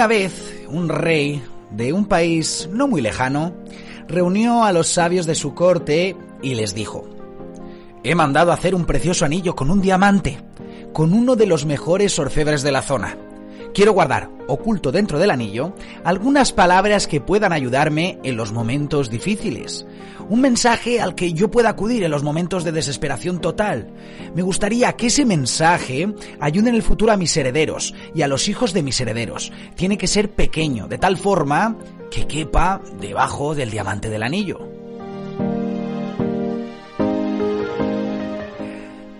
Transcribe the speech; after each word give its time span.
Una 0.00 0.06
vez, 0.06 0.64
un 0.70 0.88
rey 0.88 1.42
de 1.72 1.92
un 1.92 2.06
país 2.06 2.70
no 2.72 2.88
muy 2.88 3.02
lejano 3.02 3.52
reunió 4.08 4.64
a 4.64 4.72
los 4.72 4.88
sabios 4.88 5.26
de 5.26 5.34
su 5.34 5.52
corte 5.52 6.16
y 6.40 6.54
les 6.54 6.74
dijo, 6.74 7.04
He 8.02 8.14
mandado 8.14 8.50
hacer 8.50 8.74
un 8.74 8.86
precioso 8.86 9.26
anillo 9.26 9.54
con 9.54 9.70
un 9.70 9.82
diamante, 9.82 10.38
con 10.94 11.12
uno 11.12 11.36
de 11.36 11.44
los 11.44 11.66
mejores 11.66 12.18
orfebres 12.18 12.62
de 12.62 12.72
la 12.72 12.80
zona. 12.80 13.18
Quiero 13.72 13.92
guardar, 13.92 14.28
oculto 14.48 14.90
dentro 14.90 15.18
del 15.20 15.30
anillo, 15.30 15.74
algunas 16.02 16.52
palabras 16.52 17.06
que 17.06 17.20
puedan 17.20 17.52
ayudarme 17.52 18.18
en 18.24 18.36
los 18.36 18.52
momentos 18.52 19.10
difíciles. 19.10 19.86
Un 20.28 20.40
mensaje 20.40 21.00
al 21.00 21.14
que 21.14 21.32
yo 21.32 21.50
pueda 21.50 21.70
acudir 21.70 22.02
en 22.02 22.10
los 22.10 22.24
momentos 22.24 22.64
de 22.64 22.72
desesperación 22.72 23.40
total. 23.40 23.92
Me 24.34 24.42
gustaría 24.42 24.92
que 24.94 25.06
ese 25.06 25.24
mensaje 25.24 26.12
ayude 26.40 26.70
en 26.70 26.74
el 26.74 26.82
futuro 26.82 27.12
a 27.12 27.16
mis 27.16 27.36
herederos 27.36 27.94
y 28.12 28.22
a 28.22 28.28
los 28.28 28.48
hijos 28.48 28.72
de 28.72 28.82
mis 28.82 29.00
herederos. 29.00 29.52
Tiene 29.76 29.96
que 29.96 30.08
ser 30.08 30.30
pequeño, 30.30 30.88
de 30.88 30.98
tal 30.98 31.16
forma 31.16 31.76
que 32.10 32.26
quepa 32.26 32.80
debajo 33.00 33.54
del 33.54 33.70
diamante 33.70 34.10
del 34.10 34.24
anillo. 34.24 34.68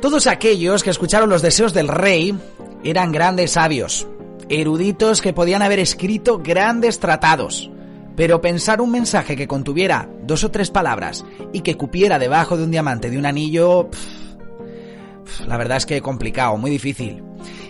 Todos 0.01 0.27
aquellos 0.27 0.83
que 0.83 0.91
escucharon 0.91 1.31
los 1.31 1.43
deseos 1.43 1.73
del 1.73 1.89
rey 1.89 2.37
eran 2.83 3.13
grandes 3.13 3.53
sabios, 3.53 4.07
eruditos 4.51 5.23
que 5.23 5.33
podían 5.33 5.63
haber 5.63 5.79
escrito 5.79 6.39
grandes 6.39 6.99
tratados. 6.99 7.71
Pero 8.17 8.41
pensar 8.41 8.81
un 8.81 8.91
mensaje 8.91 9.37
que 9.37 9.49
contuviera 9.49 10.11
dos 10.25 10.45
o 10.45 10.51
tres 10.51 10.71
palabras 10.71 11.25
y 11.53 11.61
que 11.61 11.77
cupiera 11.77 12.19
debajo 12.19 12.57
de 12.57 12.65
un 12.65 12.71
diamante 12.71 13.09
de 13.09 13.17
un 13.17 13.25
anillo... 13.25 13.89
la 15.47 15.57
verdad 15.57 15.79
es 15.79 15.87
que 15.87 16.03
complicado, 16.03 16.57
muy 16.59 16.71
difícil. 16.71 17.23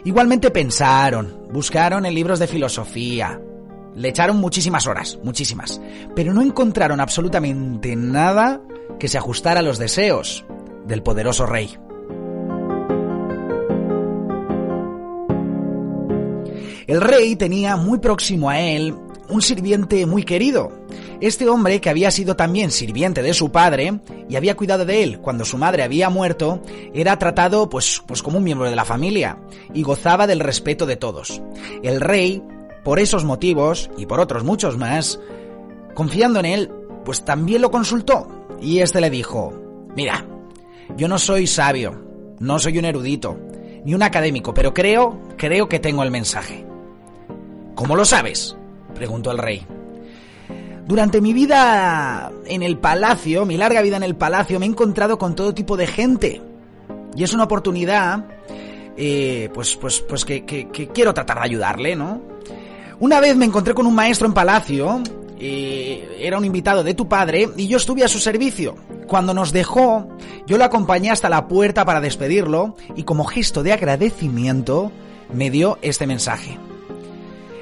Igualmente 0.05 0.51
pensaron, 0.51 1.47
buscaron 1.53 2.07
en 2.07 2.15
libros 2.15 2.39
de 2.39 2.47
filosofía, 2.47 3.41
le 3.95 4.09
echaron 4.09 4.39
muchísimas 4.39 4.87
horas, 4.87 5.19
muchísimas, 5.23 5.81
pero 6.17 6.33
no 6.33 6.43
encontraron 6.43 7.01
absolutamente 7.01 7.95
nada 7.97 8.63
que 8.99 9.09
se 9.09 9.19
ajustara 9.19 9.61
a 9.61 9.63
los 9.63 9.79
deseos 9.79 10.45
del 10.87 11.03
poderoso 11.03 11.47
rey. 11.47 11.77
El 16.91 17.01
rey 17.01 17.37
tenía 17.37 17.77
muy 17.77 18.01
próximo 18.01 18.51
a 18.51 18.59
él 18.59 18.97
un 19.29 19.43
sirviente 19.43 20.07
muy 20.07 20.25
querido. 20.25 20.73
Este 21.21 21.49
hombre, 21.49 21.81
que 21.81 21.89
había 21.89 22.11
sido 22.11 22.35
también 22.35 22.73
sirviente 22.73 23.23
de 23.23 23.33
su 23.33 23.53
padre 23.53 24.01
y 24.29 24.35
había 24.35 24.57
cuidado 24.57 24.85
de 24.85 25.05
él 25.05 25.21
cuando 25.21 25.45
su 25.45 25.57
madre 25.57 25.85
había 25.85 26.11
muerto, 26.11 26.61
era 26.93 27.17
tratado 27.17 27.71
pues, 27.71 28.03
pues 28.09 28.25
como 28.25 28.39
un 28.39 28.45
miembro 28.45 28.69
de 28.69 28.75
la 28.75 28.85
familia 28.85 29.39
y 29.73 29.85
gozaba 29.85 30.27
del 30.27 30.41
respeto 30.41 30.85
de 30.85 30.97
todos. 30.97 31.41
El 31.85 32.01
rey, 32.01 32.43
por 32.83 32.99
esos 32.99 33.25
motivos 33.25 33.89
y 33.97 34.07
por 34.07 34.19
otros 34.19 34.43
muchos 34.43 34.77
más, 34.77 35.21
confiando 35.95 36.41
en 36.41 36.47
él, 36.47 36.73
pues 37.05 37.25
también 37.25 37.63
lo 37.63 37.71
consultó 37.71 38.27
y 38.61 38.81
este 38.81 39.01
le 39.01 39.11
dijo, 39.11 39.53
mira, 39.95 40.27
yo 40.97 41.07
no 41.07 41.21
soy 41.21 41.47
sabio, 41.47 42.05
no 42.41 42.59
soy 42.59 42.79
un 42.79 42.85
erudito, 42.85 43.39
ni 43.85 43.95
un 43.95 44.03
académico, 44.03 44.53
pero 44.53 44.75
creo, 44.75 45.21
creo 45.37 45.69
que 45.69 45.79
tengo 45.79 46.03
el 46.03 46.11
mensaje. 46.11 46.69
¿Cómo 47.81 47.97
lo 47.97 48.05
sabes? 48.05 48.55
preguntó 48.95 49.31
el 49.31 49.39
rey. 49.39 49.67
Durante 50.87 51.23
mi 51.23 51.33
vida 51.33 52.31
en 52.45 52.63
el 52.63 52.77
palacio, 52.77 53.47
mi 53.47 53.57
larga 53.57 53.81
vida 53.81 53.97
en 53.97 54.03
el 54.03 54.17
palacio, 54.17 54.61
me 54.61 54.67
he 54.67 54.69
encontrado 54.69 55.17
con 55.17 55.35
todo 55.35 55.55
tipo 55.55 55.79
de 55.79 55.87
gente. 55.87 56.43
Y 57.17 57.25
es 57.25 57.33
una 57.33 57.45
oportunidad, 57.45 58.27
eh, 58.99 59.49
pues, 59.55 59.77
pues, 59.77 60.01
pues 60.01 60.27
que, 60.27 60.45
quiero 60.93 61.15
tratar 61.15 61.39
de 61.39 61.45
ayudarle, 61.45 61.97
¿no? 61.97 62.21
Una 62.99 63.19
vez 63.19 63.35
me 63.35 63.47
encontré 63.47 63.73
con 63.73 63.87
un 63.87 63.95
maestro 63.95 64.27
en 64.27 64.35
palacio, 64.35 65.03
eh, 65.39 66.19
era 66.21 66.37
un 66.37 66.45
invitado 66.45 66.85
de 66.85 66.93
tu 66.93 67.09
padre, 67.09 67.49
y 67.57 67.67
yo 67.67 67.79
estuve 67.79 68.05
a 68.05 68.09
su 68.09 68.19
servicio. 68.19 68.77
Cuando 69.07 69.33
nos 69.33 69.53
dejó, 69.53 70.07
yo 70.47 70.59
lo 70.59 70.65
acompañé 70.65 71.11
hasta 71.11 71.31
la 71.31 71.49
puerta 71.49 71.87
para 71.87 72.03
despedirlo, 72.03 72.77
y 72.95 73.05
como 73.05 73.25
gesto 73.25 73.63
de 73.63 73.73
agradecimiento, 73.73 74.93
me 75.33 75.51
dio 75.51 75.79
este 75.81 76.07
mensaje. 76.07 76.59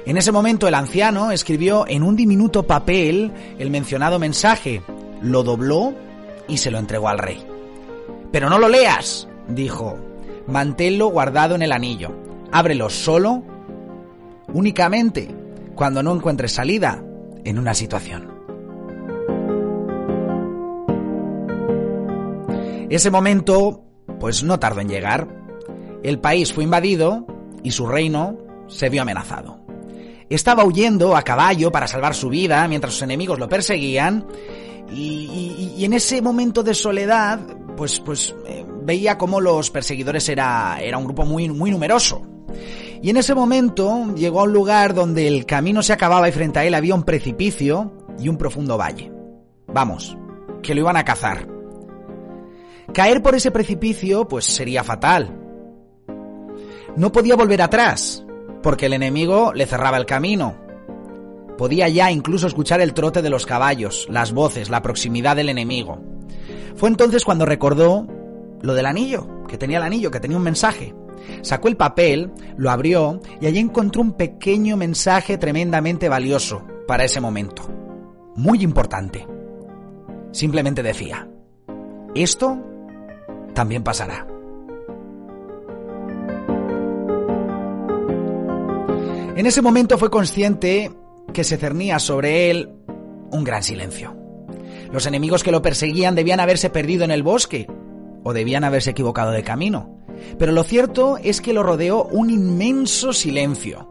En 0.09 0.17
ese 0.17 0.31
momento 0.31 0.67
el 0.67 0.73
anciano 0.73 1.29
escribió 1.29 1.85
en 1.87 2.01
un 2.01 2.15
diminuto 2.15 2.63
papel 2.63 3.31
el 3.59 3.69
mencionado 3.69 4.17
mensaje, 4.17 4.81
lo 5.21 5.43
dobló 5.43 5.93
y 6.47 6.57
se 6.57 6.71
lo 6.71 6.79
entregó 6.79 7.09
al 7.09 7.19
rey. 7.19 7.45
Pero 8.31 8.49
no 8.49 8.57
lo 8.57 8.69
leas, 8.69 9.27
dijo. 9.47 9.99
Manténlo 10.47 11.09
guardado 11.09 11.53
en 11.53 11.61
el 11.61 11.71
anillo. 11.71 12.11
Ábrelo 12.51 12.89
solo, 12.89 13.43
únicamente, 14.51 15.29
cuando 15.75 16.01
no 16.01 16.15
encuentres 16.15 16.53
salida 16.53 17.03
en 17.43 17.59
una 17.59 17.75
situación. 17.75 18.31
Ese 22.89 23.11
momento, 23.11 23.83
pues 24.19 24.41
no 24.41 24.59
tardó 24.59 24.81
en 24.81 24.89
llegar. 24.89 25.27
El 26.01 26.17
país 26.17 26.51
fue 26.51 26.63
invadido 26.63 27.27
y 27.61 27.69
su 27.69 27.85
reino 27.85 28.39
se 28.65 28.89
vio 28.89 29.03
amenazado. 29.03 29.58
Estaba 30.29 30.63
huyendo 30.63 31.15
a 31.15 31.23
caballo 31.23 31.71
para 31.71 31.87
salvar 31.87 32.13
su 32.13 32.29
vida 32.29 32.67
mientras 32.67 32.93
sus 32.93 33.01
enemigos 33.01 33.39
lo 33.39 33.49
perseguían 33.49 34.27
y, 34.91 35.83
en 35.83 35.93
ese 35.93 36.21
momento 36.21 36.63
de 36.63 36.73
soledad, 36.73 37.39
pues, 37.77 37.99
pues 37.99 38.35
eh, 38.45 38.65
veía 38.83 39.17
como 39.17 39.39
los 39.39 39.71
perseguidores 39.71 40.27
era, 40.29 40.77
era 40.81 40.97
un 40.97 41.05
grupo 41.05 41.25
muy, 41.25 41.49
muy 41.49 41.71
numeroso. 41.71 42.21
Y 43.01 43.09
en 43.09 43.17
ese 43.17 43.33
momento 43.33 44.13
llegó 44.15 44.41
a 44.41 44.43
un 44.43 44.53
lugar 44.53 44.93
donde 44.93 45.27
el 45.27 45.45
camino 45.45 45.81
se 45.81 45.93
acababa 45.93 46.27
y 46.27 46.31
frente 46.31 46.59
a 46.59 46.65
él 46.65 46.73
había 46.73 46.95
un 46.95 47.03
precipicio 47.03 47.93
y 48.19 48.27
un 48.27 48.37
profundo 48.37 48.77
valle. 48.77 49.11
Vamos, 49.67 50.17
que 50.61 50.73
lo 50.73 50.81
iban 50.81 50.97
a 50.97 51.05
cazar. 51.05 51.47
Caer 52.93 53.21
por 53.21 53.35
ese 53.35 53.51
precipicio 53.51 54.27
pues 54.27 54.45
sería 54.45 54.83
fatal. 54.83 55.35
No 56.97 57.11
podía 57.11 57.35
volver 57.35 57.61
atrás, 57.61 58.25
porque 58.61 58.87
el 58.87 58.93
enemigo 58.93 59.53
le 59.53 59.65
cerraba 59.65 59.97
el 59.97 60.05
camino. 60.05 60.55
Podía 61.57 61.89
ya 61.89 62.11
incluso 62.11 62.47
escuchar 62.47 62.81
el 62.81 62.93
trote 62.93 63.21
de 63.21 63.29
los 63.29 63.45
caballos, 63.45 64.07
las 64.09 64.31
voces, 64.31 64.69
la 64.69 64.81
proximidad 64.81 65.35
del 65.35 65.49
enemigo. 65.49 66.01
Fue 66.75 66.89
entonces 66.89 67.25
cuando 67.25 67.45
recordó 67.45 68.07
lo 68.61 68.73
del 68.73 68.85
anillo, 68.85 69.45
que 69.47 69.57
tenía 69.57 69.77
el 69.77 69.83
anillo, 69.83 70.11
que 70.11 70.19
tenía 70.19 70.37
un 70.37 70.43
mensaje. 70.43 70.95
Sacó 71.41 71.67
el 71.67 71.77
papel, 71.77 72.31
lo 72.57 72.71
abrió 72.71 73.19
y 73.41 73.45
allí 73.45 73.59
encontró 73.59 74.01
un 74.01 74.13
pequeño 74.13 74.77
mensaje 74.77 75.37
tremendamente 75.37 76.07
valioso 76.07 76.63
para 76.87 77.03
ese 77.03 77.19
momento. 77.19 77.63
Muy 78.35 78.63
importante. 78.63 79.27
Simplemente 80.31 80.83
decía, 80.83 81.29
esto 82.15 82.57
también 83.53 83.83
pasará. 83.83 84.25
En 89.39 89.45
ese 89.45 89.61
momento 89.61 89.97
fue 89.97 90.09
consciente 90.09 90.91
que 91.33 91.45
se 91.45 91.55
cernía 91.55 91.97
sobre 91.99 92.51
él 92.51 92.71
un 93.31 93.45
gran 93.45 93.63
silencio. 93.63 94.13
Los 94.91 95.05
enemigos 95.05 95.45
que 95.45 95.53
lo 95.53 95.61
perseguían 95.61 96.13
debían 96.13 96.41
haberse 96.41 96.69
perdido 96.69 97.05
en 97.05 97.11
el 97.11 97.23
bosque 97.23 97.65
o 98.25 98.33
debían 98.33 98.65
haberse 98.65 98.89
equivocado 98.89 99.31
de 99.31 99.43
camino. 99.43 99.97
Pero 100.37 100.51
lo 100.51 100.65
cierto 100.65 101.17
es 101.23 101.39
que 101.39 101.53
lo 101.53 101.63
rodeó 101.63 102.03
un 102.03 102.29
inmenso 102.29 103.13
silencio. 103.13 103.87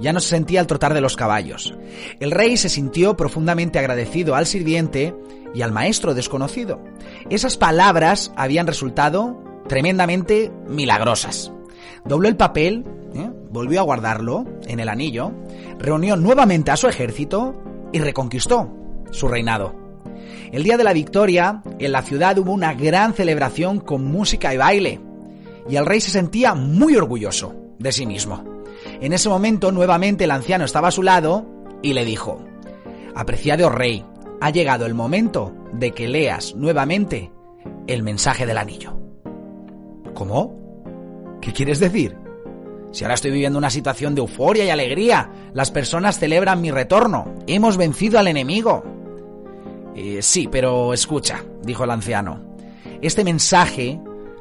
ya 0.00 0.14
no 0.14 0.20
se 0.20 0.30
sentía 0.30 0.60
el 0.60 0.66
trotar 0.66 0.94
de 0.94 1.02
los 1.02 1.16
caballos. 1.16 1.74
El 2.18 2.30
rey 2.30 2.56
se 2.56 2.70
sintió 2.70 3.14
profundamente 3.14 3.78
agradecido 3.78 4.36
al 4.36 4.46
sirviente 4.46 5.14
y 5.54 5.60
al 5.60 5.72
maestro 5.72 6.14
desconocido. 6.14 6.82
Esas 7.28 7.58
palabras 7.58 8.32
habían 8.36 8.66
resultado 8.66 9.38
tremendamente 9.68 10.50
milagrosas. 10.66 11.52
Dobló 12.06 12.28
el 12.28 12.36
papel. 12.36 12.86
Volvió 13.50 13.80
a 13.80 13.84
guardarlo 13.84 14.44
en 14.66 14.80
el 14.80 14.88
anillo, 14.88 15.32
reunió 15.78 16.16
nuevamente 16.16 16.70
a 16.70 16.76
su 16.76 16.88
ejército 16.88 17.54
y 17.92 17.98
reconquistó 17.98 18.72
su 19.10 19.28
reinado. 19.28 19.74
El 20.52 20.62
día 20.62 20.76
de 20.76 20.84
la 20.84 20.92
victoria, 20.92 21.62
en 21.78 21.92
la 21.92 22.02
ciudad 22.02 22.38
hubo 22.38 22.52
una 22.52 22.74
gran 22.74 23.14
celebración 23.14 23.80
con 23.80 24.04
música 24.04 24.54
y 24.54 24.56
baile, 24.56 25.00
y 25.68 25.76
el 25.76 25.86
rey 25.86 26.00
se 26.00 26.10
sentía 26.10 26.54
muy 26.54 26.96
orgulloso 26.96 27.54
de 27.78 27.92
sí 27.92 28.06
mismo. 28.06 28.44
En 29.00 29.12
ese 29.12 29.28
momento, 29.28 29.72
nuevamente 29.72 30.24
el 30.24 30.30
anciano 30.30 30.64
estaba 30.64 30.88
a 30.88 30.92
su 30.92 31.02
lado 31.02 31.46
y 31.82 31.92
le 31.92 32.04
dijo, 32.04 32.40
Apreciado 33.14 33.68
rey, 33.70 34.04
ha 34.40 34.50
llegado 34.50 34.86
el 34.86 34.94
momento 34.94 35.54
de 35.72 35.92
que 35.92 36.08
leas 36.08 36.54
nuevamente 36.54 37.32
el 37.86 38.02
mensaje 38.02 38.46
del 38.46 38.58
anillo. 38.58 38.98
¿Cómo? 40.14 41.38
¿Qué 41.40 41.52
quieres 41.52 41.80
decir? 41.80 42.25
Si 42.96 43.04
ahora 43.04 43.12
estoy 43.12 43.30
viviendo 43.30 43.58
una 43.58 43.68
situación 43.68 44.14
de 44.14 44.22
euforia 44.22 44.64
y 44.64 44.70
alegría, 44.70 45.30
las 45.52 45.70
personas 45.70 46.18
celebran 46.18 46.62
mi 46.62 46.70
retorno, 46.70 47.34
hemos 47.46 47.76
vencido 47.76 48.18
al 48.18 48.26
enemigo. 48.26 48.82
Eh, 49.94 50.20
sí, 50.22 50.48
pero 50.50 50.94
escucha, 50.94 51.44
dijo 51.62 51.84
el 51.84 51.90
anciano, 51.90 52.56
este 53.02 53.22
mensaje 53.22 54.00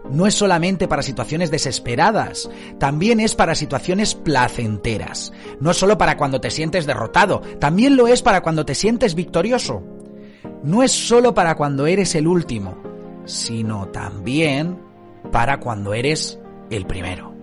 no 0.10 0.26
es 0.26 0.36
solamente 0.36 0.88
para 0.88 1.02
situaciones 1.02 1.52
desesperadas, 1.52 2.50
también 2.80 3.20
es 3.20 3.36
para 3.36 3.56
situaciones 3.56 4.16
placenteras. 4.16 5.34
No 5.60 5.72
es 5.72 5.76
solo 5.76 5.98
para 5.98 6.16
cuando 6.16 6.40
te 6.40 6.50
sientes 6.50 6.86
derrotado, 6.86 7.42
también 7.60 7.98
lo 7.98 8.08
es 8.08 8.22
para 8.22 8.40
cuando 8.40 8.66
te 8.66 8.74
sientes 8.74 9.16
victorioso. 9.16 9.84
No 10.64 10.82
es 10.82 10.94
solo 10.94 11.34
para 11.34 11.56
cuando 11.56 11.88
eres 11.88 12.16
el 12.16 12.26
último, 12.26 12.78
sino 13.26 13.90
también 13.90 14.80
para 15.30 15.60
cuando 15.60 15.94
eres 15.94 16.40
el 16.70 16.86
primero. 16.86 17.35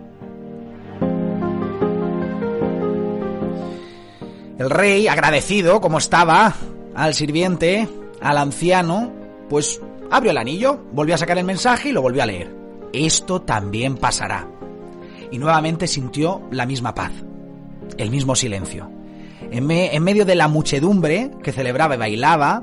El 4.62 4.70
rey, 4.70 5.08
agradecido 5.08 5.80
como 5.80 5.98
estaba 5.98 6.54
al 6.94 7.14
sirviente, 7.14 7.88
al 8.20 8.38
anciano, 8.38 9.12
pues 9.48 9.80
abrió 10.08 10.30
el 10.30 10.38
anillo, 10.38 10.84
volvió 10.92 11.16
a 11.16 11.18
sacar 11.18 11.36
el 11.36 11.44
mensaje 11.44 11.88
y 11.88 11.92
lo 11.92 12.00
volvió 12.00 12.22
a 12.22 12.26
leer. 12.26 12.54
Esto 12.92 13.42
también 13.42 13.96
pasará. 13.96 14.46
Y 15.32 15.38
nuevamente 15.38 15.88
sintió 15.88 16.42
la 16.52 16.64
misma 16.64 16.94
paz, 16.94 17.10
el 17.98 18.12
mismo 18.12 18.36
silencio. 18.36 18.88
En, 19.50 19.66
medio 19.66 20.24
de 20.24 20.36
la 20.36 20.46
muchedumbre 20.46 21.32
que 21.42 21.50
celebraba 21.50 21.96
y 21.96 21.98
bailaba, 21.98 22.62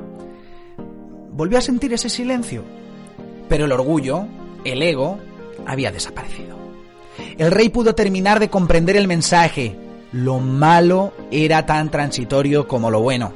volvió 1.33 1.57
a 1.57 1.61
sentir 1.61 1.91
ese 1.91 2.07
silencio. 2.07 2.63
Pero 3.49 3.65
el 3.65 3.73
orgullo, 3.73 4.25
el 4.63 4.81
ego, 4.83 5.19
había 5.67 5.91
desaparecido. 5.91 6.55
El 7.37 7.51
rey 7.51 7.67
pudo 7.67 7.93
terminar 7.93 8.39
de 8.39 8.49
comprender 8.49 8.95
el 8.95 9.09
mensaje. 9.09 9.88
Lo 10.11 10.39
malo 10.39 11.13
era 11.31 11.65
tan 11.65 11.89
transitorio 11.91 12.67
como 12.67 12.89
lo 12.89 13.01
bueno. 13.01 13.33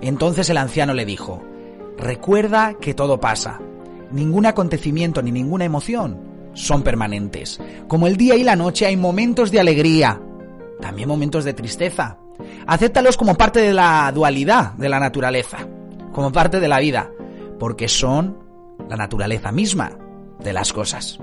Entonces 0.00 0.50
el 0.50 0.56
anciano 0.56 0.94
le 0.94 1.04
dijo, 1.04 1.42
Recuerda 2.00 2.74
que 2.80 2.94
todo 2.94 3.20
pasa. 3.20 3.60
Ningún 4.10 4.46
acontecimiento 4.46 5.22
ni 5.22 5.30
ninguna 5.30 5.66
emoción 5.66 6.18
son 6.54 6.82
permanentes. 6.82 7.60
Como 7.88 8.06
el 8.06 8.16
día 8.16 8.36
y 8.36 8.42
la 8.42 8.56
noche 8.56 8.86
hay 8.86 8.96
momentos 8.96 9.50
de 9.50 9.60
alegría, 9.60 10.20
también 10.80 11.08
momentos 11.08 11.44
de 11.44 11.54
tristeza. 11.54 12.18
Acéptalos 12.66 13.16
como 13.16 13.34
parte 13.34 13.60
de 13.60 13.74
la 13.74 14.10
dualidad 14.12 14.72
de 14.72 14.88
la 14.88 14.98
naturaleza, 14.98 15.58
como 16.12 16.32
parte 16.32 16.58
de 16.58 16.68
la 16.68 16.80
vida, 16.80 17.10
porque 17.58 17.86
son 17.86 18.38
la 18.88 18.96
naturaleza 18.96 19.52
misma 19.52 19.92
de 20.42 20.52
las 20.52 20.72
cosas. 20.72 21.20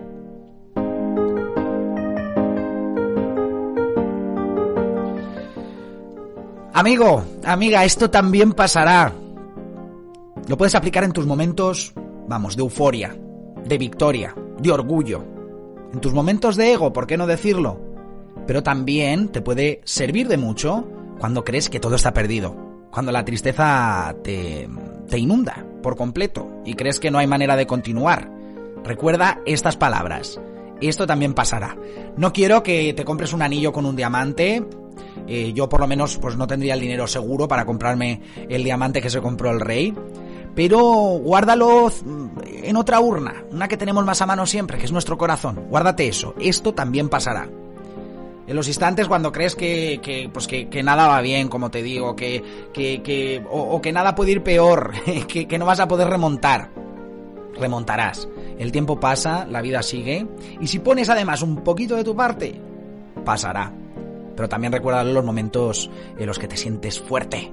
Amigo, 6.77 7.25
amiga, 7.44 7.83
esto 7.85 8.12
también 8.12 8.51
pasará. 8.51 9.12
Lo 10.47 10.57
puedes 10.57 10.75
aplicar 10.75 11.03
en 11.03 11.12
tus 11.12 11.25
momentos, 11.25 11.91
vamos, 12.27 12.56
de 12.56 12.62
euforia, 12.62 13.18
de 13.65 13.79
victoria, 13.79 14.35
de 14.59 14.71
orgullo. 14.71 15.25
En 15.91 16.00
tus 16.00 16.13
momentos 16.13 16.56
de 16.56 16.74
ego, 16.74 16.94
¿por 16.94 17.07
qué 17.07 17.18
no 17.18 17.25
decirlo? 17.25 17.81
Pero 18.45 18.62
también 18.62 19.29
te 19.29 19.41
puede 19.41 19.81
servir 19.85 20.27
de 20.27 20.38
mucho 20.38 20.88
cuando 21.19 21.44
crees 21.44 21.68
que 21.68 21.79
todo 21.79 21.95
está 21.95 22.13
perdido. 22.13 22.56
Cuando 22.91 23.12
la 23.12 23.25
tristeza 23.25 24.15
te, 24.23 24.69
te 25.09 25.18
inunda 25.18 25.65
por 25.81 25.95
completo 25.95 26.62
y 26.63 26.75
crees 26.75 27.00
que 27.00 27.09
no 27.09 27.18
hay 27.18 27.25
manera 27.25 27.56
de 27.56 27.65
continuar. 27.65 28.30
Recuerda 28.83 29.41
estas 29.47 29.77
palabras. 29.77 30.39
Esto 30.80 31.07
también 31.07 31.33
pasará. 31.33 31.75
No 32.18 32.31
quiero 32.31 32.62
que 32.62 32.94
te 32.94 33.03
compres 33.03 33.33
un 33.33 33.41
anillo 33.41 33.71
con 33.71 33.88
un 33.88 33.95
diamante. 33.95 34.63
Eh, 35.27 35.53
yo 35.53 35.67
por 35.67 35.79
lo 35.79 35.88
menos 35.88 36.17
pues 36.17 36.38
no 36.38 36.47
tendría 36.47 36.73
el 36.73 36.79
dinero 36.79 37.07
seguro 37.07 37.47
para 37.47 37.65
comprarme 37.65 38.21
el 38.49 38.63
diamante 38.63 39.01
que 39.01 39.09
se 39.09 39.21
compró 39.21 39.51
el 39.51 39.59
rey 39.59 39.94
pero 40.57 40.79
guárdalo 40.79 41.91
en 42.47 42.75
otra 42.77 42.99
urna, 42.99 43.44
una 43.51 43.67
que 43.67 43.77
tenemos 43.77 44.03
más 44.03 44.23
a 44.23 44.25
mano 44.25 44.47
siempre, 44.47 44.79
que 44.79 44.85
es 44.85 44.91
nuestro 44.91 45.15
corazón. 45.15 45.67
Guárdate 45.69 46.07
eso, 46.07 46.33
esto 46.39 46.73
también 46.73 47.09
pasará. 47.09 47.47
En 48.47 48.55
los 48.55 48.67
instantes 48.67 49.07
cuando 49.07 49.31
crees 49.31 49.53
que, 49.53 49.99
que 50.01 50.31
pues 50.33 50.47
que, 50.47 50.81
nada 50.81 51.07
va 51.07 51.21
bien, 51.21 51.47
como 51.47 51.69
te 51.69 51.83
digo, 51.83 52.15
que, 52.15 52.44
que, 52.73 53.44
o, 53.51 53.79
que 53.79 53.94
nada 53.94 54.15
puede 54.15 54.31
ir 54.31 54.41
peor, 54.41 54.94
que, 55.27 55.47
que 55.47 55.57
no 55.59 55.65
vas 55.67 55.79
a 55.79 55.88
poder 55.88 56.09
remontar, 56.09 56.71
remontarás. 57.53 58.27
El 58.57 58.71
tiempo 58.71 58.99
pasa, 58.99 59.45
la 59.45 59.61
vida 59.61 59.83
sigue, 59.83 60.25
y 60.59 60.65
si 60.65 60.79
pones 60.79 61.07
además 61.09 61.44
un 61.44 61.57
poquito 61.57 61.95
de 61.95 62.03
tu 62.03 62.15
parte, 62.15 62.59
pasará. 63.23 63.71
Pero 64.37 64.47
también 64.47 64.71
recuerda 64.71 65.03
los 65.03 65.25
momentos 65.25 65.89
en 66.17 66.27
los 66.27 66.37
que 66.37 66.47
te 66.47 66.55
sientes 66.55 67.01
fuerte. 67.01 67.51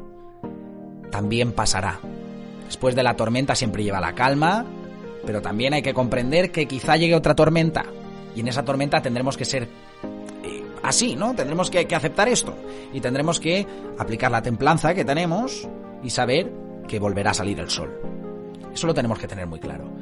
También 1.10 1.52
pasará. 1.52 1.98
Después 2.66 2.94
de 2.94 3.02
la 3.02 3.16
tormenta 3.16 3.54
siempre 3.54 3.82
lleva 3.82 4.00
la 4.00 4.14
calma, 4.14 4.66
pero 5.24 5.40
también 5.40 5.72
hay 5.72 5.80
que 5.80 5.94
comprender 5.94 6.52
que 6.52 6.66
quizá 6.66 6.96
llegue 6.96 7.14
otra 7.14 7.34
tormenta. 7.34 7.86
Y 8.36 8.40
en 8.40 8.48
esa 8.48 8.64
tormenta 8.66 9.00
tendremos 9.00 9.38
que 9.38 9.46
ser 9.46 9.62
eh, 9.62 10.62
así, 10.82 11.16
¿no? 11.16 11.34
Tendremos 11.34 11.70
que, 11.70 11.86
que 11.86 11.94
aceptar 11.94 12.28
esto. 12.28 12.54
Y 12.92 13.00
tendremos 13.00 13.40
que 13.40 13.66
aplicar 13.96 14.30
la 14.30 14.42
templanza 14.42 14.92
que 14.92 15.06
tenemos 15.06 15.66
y 16.02 16.10
saber 16.10 16.52
que 16.86 16.98
volverá 16.98 17.30
a 17.30 17.34
salir 17.34 17.58
el 17.60 17.70
sol. 17.70 17.98
Eso 18.74 18.86
lo 18.86 18.92
tenemos 18.92 19.18
que 19.18 19.26
tener 19.26 19.46
muy 19.46 19.58
claro. 19.58 19.93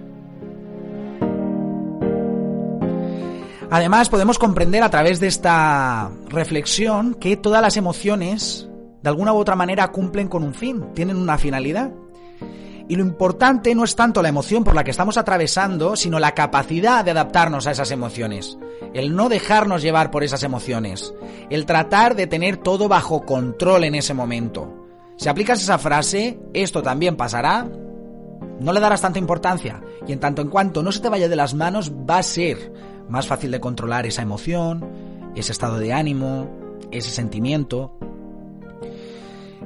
Además, 3.72 4.10
podemos 4.10 4.38
comprender 4.38 4.82
a 4.82 4.90
través 4.90 5.18
de 5.18 5.28
esta 5.28 6.10
reflexión 6.28 7.14
que 7.14 7.38
todas 7.38 7.62
las 7.62 7.78
emociones, 7.78 8.68
de 9.02 9.08
alguna 9.08 9.32
u 9.32 9.38
otra 9.38 9.56
manera, 9.56 9.90
cumplen 9.92 10.28
con 10.28 10.42
un 10.42 10.52
fin, 10.52 10.92
tienen 10.92 11.16
una 11.16 11.38
finalidad. 11.38 11.90
Y 12.86 12.96
lo 12.96 13.02
importante 13.02 13.74
no 13.74 13.84
es 13.84 13.96
tanto 13.96 14.20
la 14.20 14.28
emoción 14.28 14.62
por 14.62 14.74
la 14.74 14.84
que 14.84 14.90
estamos 14.90 15.16
atravesando, 15.16 15.96
sino 15.96 16.18
la 16.18 16.32
capacidad 16.32 17.02
de 17.02 17.12
adaptarnos 17.12 17.66
a 17.66 17.70
esas 17.70 17.90
emociones. 17.92 18.58
El 18.92 19.16
no 19.16 19.30
dejarnos 19.30 19.80
llevar 19.80 20.10
por 20.10 20.22
esas 20.22 20.42
emociones. 20.42 21.14
El 21.48 21.64
tratar 21.64 22.14
de 22.14 22.26
tener 22.26 22.58
todo 22.58 22.88
bajo 22.88 23.24
control 23.24 23.84
en 23.84 23.94
ese 23.94 24.12
momento. 24.12 24.86
Si 25.16 25.30
aplicas 25.30 25.62
esa 25.62 25.78
frase, 25.78 26.38
esto 26.52 26.82
también 26.82 27.16
pasará, 27.16 27.66
no 28.60 28.72
le 28.74 28.80
darás 28.80 29.00
tanta 29.00 29.18
importancia. 29.18 29.80
Y 30.06 30.12
en 30.12 30.20
tanto 30.20 30.42
en 30.42 30.48
cuanto 30.48 30.82
no 30.82 30.92
se 30.92 31.00
te 31.00 31.08
vaya 31.08 31.30
de 31.30 31.36
las 31.36 31.54
manos, 31.54 31.90
va 31.90 32.18
a 32.18 32.22
ser 32.22 32.91
más 33.08 33.26
fácil 33.26 33.50
de 33.50 33.60
controlar 33.60 34.06
esa 34.06 34.22
emoción, 34.22 34.84
ese 35.34 35.52
estado 35.52 35.78
de 35.78 35.92
ánimo, 35.92 36.48
ese 36.90 37.10
sentimiento. 37.10 37.96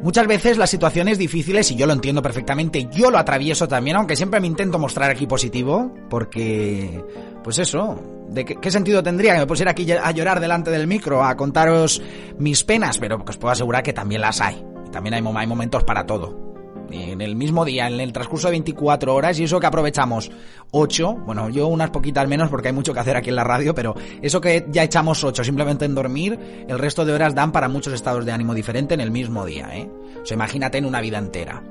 Muchas 0.03 0.27
veces 0.27 0.59
las 0.59 0.71
situaciones 0.71 1.19
difíciles, 1.19 1.71
y 1.71 1.77
yo 1.77 1.87
lo 1.87 1.93
entiendo 1.93 2.23
perfectamente, 2.23 2.89
yo 2.93 3.11
lo 3.11 3.19
atravieso 3.19 3.67
también, 3.67 3.97
aunque 3.97 4.15
siempre 4.15 4.41
me 4.41 4.47
intento 4.47 4.79
mostrar 4.79 5.11
aquí 5.11 5.27
positivo, 5.27 5.93
porque, 6.11 7.03
pues 7.43 7.59
eso, 7.59 7.99
¿de 8.29 8.45
qué, 8.45 8.71
sentido 8.71 9.03
tendría 9.03 9.33
que 9.33 9.41
me 9.41 9.47
pusiera 9.47 9.71
aquí 9.71 9.91
a 9.91 10.11
llorar 10.11 10.39
delante 10.39 10.71
del 10.71 10.87
micro, 10.87 11.25
a 11.25 11.37
contaros 11.37 12.03
mis 12.39 12.63
penas? 12.63 12.99
Pero 12.99 13.25
os 13.27 13.37
puedo 13.39 13.53
asegurar 13.53 13.83
que 13.83 13.95
también 13.95 14.21
las 14.21 14.41
hay. 14.41 14.63
Y 14.87 14.91
también 14.91 15.15
hay, 15.15 15.23
hay 15.35 15.47
momentos 15.47 15.83
para 15.83 16.07
todo 16.07 16.46
en 16.91 17.21
el 17.21 17.37
mismo 17.37 17.65
día, 17.65 17.87
en 17.87 18.01
el 18.01 18.13
transcurso 18.13 18.49
de 18.49 18.53
24 18.53 19.15
horas, 19.15 19.39
y 19.39 19.45
eso 19.45 19.61
que 19.61 19.67
aprovechamos 19.67 20.31
8, 20.71 21.15
bueno, 21.27 21.49
yo 21.49 21.67
unas 21.69 21.91
poquitas 21.91 22.29
menos 22.29 22.49
porque 22.49 22.69
hay 22.69 22.75
mucho 22.75 22.93
que 22.93 23.01
hacer 23.01 23.17
aquí 23.17 23.31
en 23.31 23.37
la 23.37 23.45
radio, 23.45 23.75
pero 23.75 23.95
eso 24.23 24.41
que 24.41 24.67
ya 24.71 24.83
echamos 24.83 25.23
8 25.25 25.45
simplemente 25.45 25.85
en 25.85 25.95
dormir, 25.95 26.39
el 26.69 26.79
resto 26.79 27.05
de 27.05 27.13
horas 27.13 27.35
dan 27.35 27.53
para 27.53 27.69
muchos 27.69 27.93
estados 27.93 28.25
de 28.25 28.33
ánimo 28.33 28.55
diferente 28.55 28.95
en 28.95 29.01
el 29.01 29.11
mismo 29.11 29.45
día, 29.45 29.69
¿eh? 29.73 29.91
O 30.23 30.27
sea, 30.27 30.35
imagínate 30.35 30.79
en 30.79 30.87
una 30.87 31.01
vida 31.01 31.19
entera. 31.19 31.63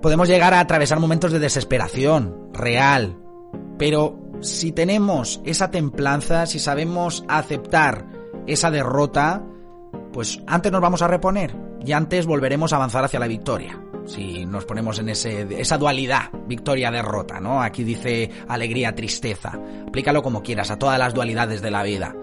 Podemos 0.00 0.28
llegar 0.28 0.52
a 0.52 0.60
atravesar 0.60 1.00
momentos 1.00 1.32
de 1.32 1.38
desesperación, 1.38 2.50
real, 2.52 3.16
pero 3.78 4.18
si 4.40 4.72
tenemos 4.72 5.40
esa 5.44 5.70
templanza, 5.70 6.46
si 6.46 6.58
sabemos 6.58 7.24
aceptar 7.28 8.06
esa 8.46 8.70
derrota, 8.70 9.42
pues 10.12 10.42
antes 10.46 10.70
nos 10.70 10.82
vamos 10.82 11.00
a 11.00 11.08
reponer 11.08 11.63
y 11.84 11.92
antes 11.92 12.26
volveremos 12.26 12.72
a 12.72 12.76
avanzar 12.76 13.04
hacia 13.04 13.20
la 13.20 13.26
victoria. 13.26 13.80
Si 14.06 14.44
nos 14.44 14.64
ponemos 14.64 14.98
en 14.98 15.08
ese, 15.08 15.46
esa 15.60 15.78
dualidad, 15.78 16.30
victoria-derrota, 16.46 17.40
¿no? 17.40 17.62
Aquí 17.62 17.84
dice 17.84 18.30
alegría-tristeza. 18.48 19.58
Aplícalo 19.88 20.22
como 20.22 20.42
quieras, 20.42 20.70
a 20.70 20.78
todas 20.78 20.98
las 20.98 21.14
dualidades 21.14 21.62
de 21.62 21.70
la 21.70 21.82
vida. 21.82 22.14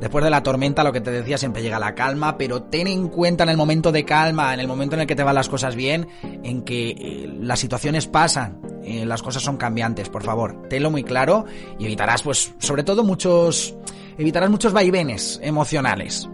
Después 0.00 0.24
de 0.24 0.30
la 0.30 0.42
tormenta, 0.42 0.82
lo 0.82 0.92
que 0.92 1.00
te 1.00 1.10
decía, 1.10 1.38
siempre 1.38 1.62
llega 1.62 1.78
la 1.78 1.94
calma, 1.94 2.36
pero 2.36 2.62
ten 2.64 2.88
en 2.88 3.08
cuenta 3.08 3.44
en 3.44 3.50
el 3.50 3.56
momento 3.56 3.92
de 3.92 4.04
calma, 4.04 4.52
en 4.52 4.60
el 4.60 4.66
momento 4.66 4.96
en 4.96 5.02
el 5.02 5.06
que 5.06 5.14
te 5.14 5.22
van 5.22 5.34
las 5.34 5.48
cosas 5.48 5.76
bien, 5.76 6.08
en 6.22 6.62
que 6.62 6.90
eh, 6.90 7.38
las 7.40 7.60
situaciones 7.60 8.06
pasan, 8.06 8.60
eh, 8.82 9.06
las 9.06 9.22
cosas 9.22 9.42
son 9.42 9.56
cambiantes, 9.56 10.08
por 10.08 10.22
favor, 10.22 10.68
tenlo 10.68 10.90
muy 10.90 11.04
claro 11.04 11.44
y 11.78 11.84
evitarás, 11.84 12.22
pues, 12.22 12.54
sobre 12.58 12.82
todo 12.82 13.04
muchos, 13.04 13.76
evitarás 14.18 14.50
muchos 14.50 14.72
vaivenes 14.72 15.38
emocionales. 15.42 16.28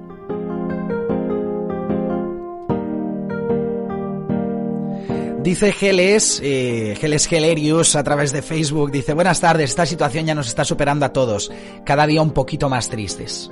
Dice 5.42 5.73
Geles, 5.73 6.38
eh, 6.44 6.94
Geles 7.00 7.26
Gelerius 7.26 7.97
a 7.97 8.04
través 8.04 8.30
de 8.30 8.42
Facebook, 8.42 8.90
dice, 8.90 9.14
buenas 9.14 9.40
tardes, 9.40 9.70
esta 9.70 9.87
situación 9.87 10.26
ya 10.26 10.35
nos 10.35 10.49
está 10.49 10.66
superando 10.66 11.06
a 11.06 11.14
todos, 11.14 11.50
cada 11.87 12.06
día 12.06 12.20
un 12.20 12.32
poquito 12.32 12.68
más 12.68 12.90
tristes. 12.90 13.50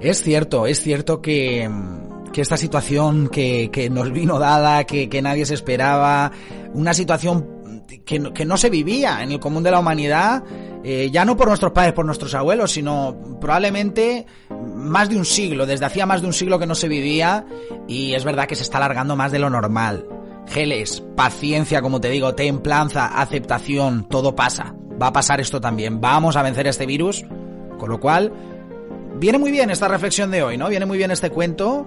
Es 0.00 0.20
cierto, 0.24 0.66
es 0.66 0.80
cierto 0.82 1.22
que, 1.22 1.70
que 2.32 2.40
esta 2.40 2.56
situación 2.56 3.28
que, 3.28 3.70
que 3.72 3.88
nos 3.88 4.10
vino 4.10 4.40
dada, 4.40 4.82
que, 4.82 5.08
que 5.08 5.22
nadie 5.22 5.46
se 5.46 5.54
esperaba, 5.54 6.32
una 6.74 6.94
situación 6.94 7.57
que, 8.04 8.32
que 8.32 8.44
no 8.44 8.56
se 8.56 8.70
vivía 8.70 9.22
en 9.22 9.32
el 9.32 9.40
común 9.40 9.62
de 9.62 9.70
la 9.70 9.80
humanidad, 9.80 10.42
eh, 10.84 11.10
ya 11.12 11.24
no 11.24 11.36
por 11.36 11.48
nuestros 11.48 11.72
padres, 11.72 11.92
por 11.92 12.06
nuestros 12.06 12.34
abuelos, 12.34 12.72
sino 12.72 13.38
probablemente 13.40 14.26
más 14.74 15.08
de 15.08 15.16
un 15.16 15.24
siglo, 15.24 15.66
desde 15.66 15.86
hacía 15.86 16.06
más 16.06 16.20
de 16.20 16.28
un 16.28 16.32
siglo 16.32 16.58
que 16.58 16.66
no 16.66 16.74
se 16.74 16.88
vivía 16.88 17.44
y 17.86 18.14
es 18.14 18.24
verdad 18.24 18.46
que 18.46 18.54
se 18.54 18.62
está 18.62 18.78
alargando 18.78 19.16
más 19.16 19.32
de 19.32 19.38
lo 19.38 19.50
normal. 19.50 20.06
Geles, 20.46 21.02
paciencia, 21.16 21.82
como 21.82 22.00
te 22.00 22.08
digo, 22.08 22.34
templanza, 22.34 23.06
aceptación, 23.06 24.08
todo 24.08 24.34
pasa. 24.34 24.74
Va 25.00 25.08
a 25.08 25.12
pasar 25.12 25.40
esto 25.40 25.60
también. 25.60 26.00
Vamos 26.00 26.36
a 26.36 26.42
vencer 26.42 26.66
este 26.66 26.86
virus. 26.86 27.24
Con 27.78 27.90
lo 27.90 28.00
cual, 28.00 28.32
viene 29.16 29.38
muy 29.38 29.50
bien 29.50 29.70
esta 29.70 29.88
reflexión 29.88 30.30
de 30.30 30.42
hoy, 30.42 30.56
¿no? 30.56 30.68
Viene 30.68 30.86
muy 30.86 30.98
bien 30.98 31.10
este 31.10 31.30
cuento 31.30 31.86